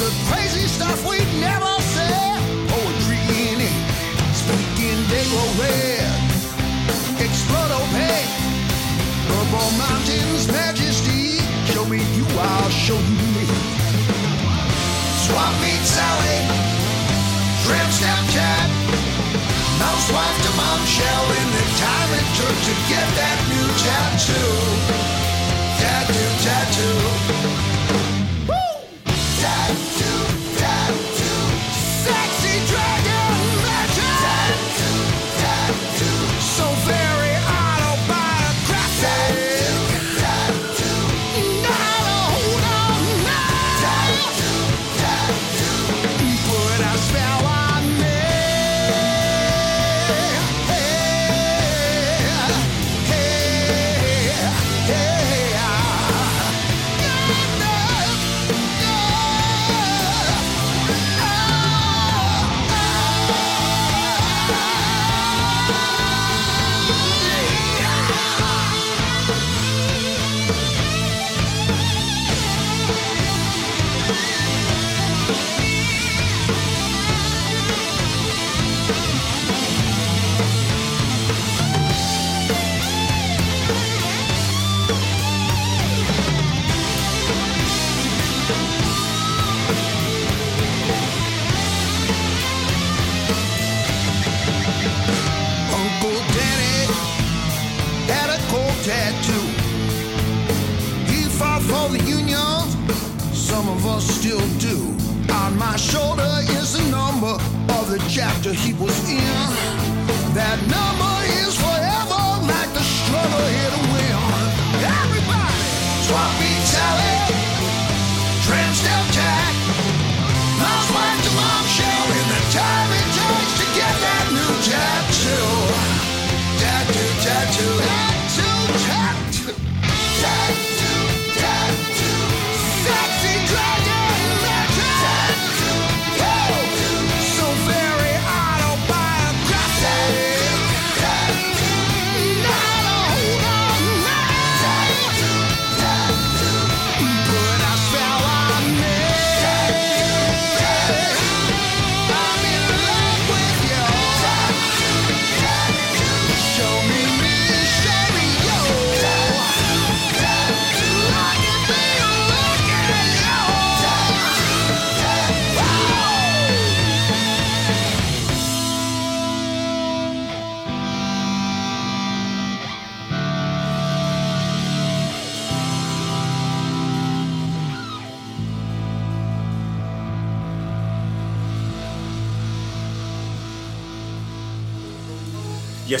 [0.00, 2.40] The crazy stuff we never said?
[2.72, 3.76] Poetry in it,
[4.32, 4.96] speaking
[5.60, 6.16] red,
[7.20, 8.32] explode opaque.
[9.28, 13.44] Purple Mountains majesty, show me you, I'll show you me.
[15.20, 16.40] Swap meet Sally,
[17.68, 18.68] trim Snapchat.
[19.80, 24.48] Mouse wife to mom shell in the time it took to get that new tattoo.
[25.80, 27.69] Tattoo, tattoo.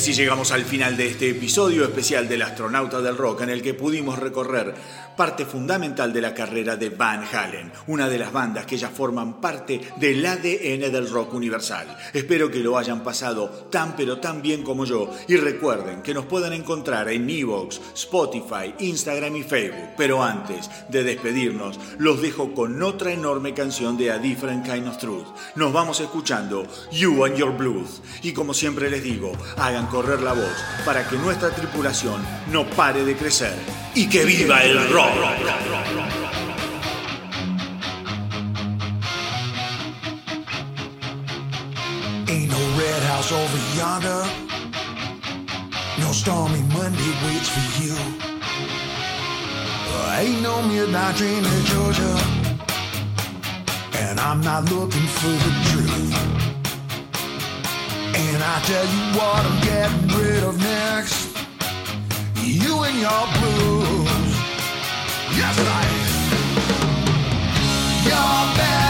[0.00, 3.74] Así llegamos al final de este episodio especial del Astronauta del Rock en el que
[3.74, 4.74] pudimos recorrer
[5.20, 9.38] parte fundamental de la carrera de Van Halen, una de las bandas que ya forman
[9.38, 11.94] parte del ADN del rock universal.
[12.14, 16.24] Espero que lo hayan pasado tan pero tan bien como yo y recuerden que nos
[16.24, 19.90] pueden encontrar en Evox, Spotify, Instagram y Facebook.
[19.98, 24.96] Pero antes de despedirnos, los dejo con otra enorme canción de A Different Kind of
[24.96, 25.26] Truth.
[25.54, 30.32] Nos vamos escuchando You and Your Blues y como siempre les digo, hagan correr la
[30.32, 33.52] voz para que nuestra tripulación no pare de crecer
[33.94, 35.09] y que viva el rock.
[42.28, 44.22] Ain't no red house over yonder.
[45.98, 47.96] No stormy Monday waits for you.
[50.20, 52.14] Ain't no midnight train to Georgia.
[54.02, 56.14] And I'm not looking for the truth.
[58.14, 61.36] And I tell you what I'm getting rid of next.
[62.36, 63.99] You and your blues
[65.56, 66.30] past.
[68.04, 68.89] Your best.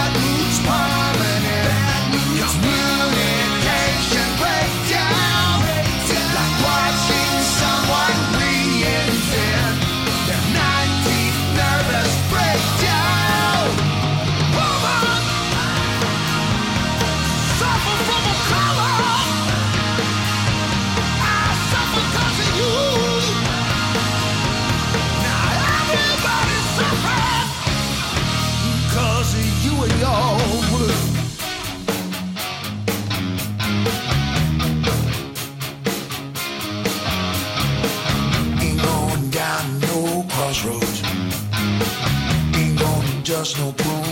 [43.40, 44.09] não podemos.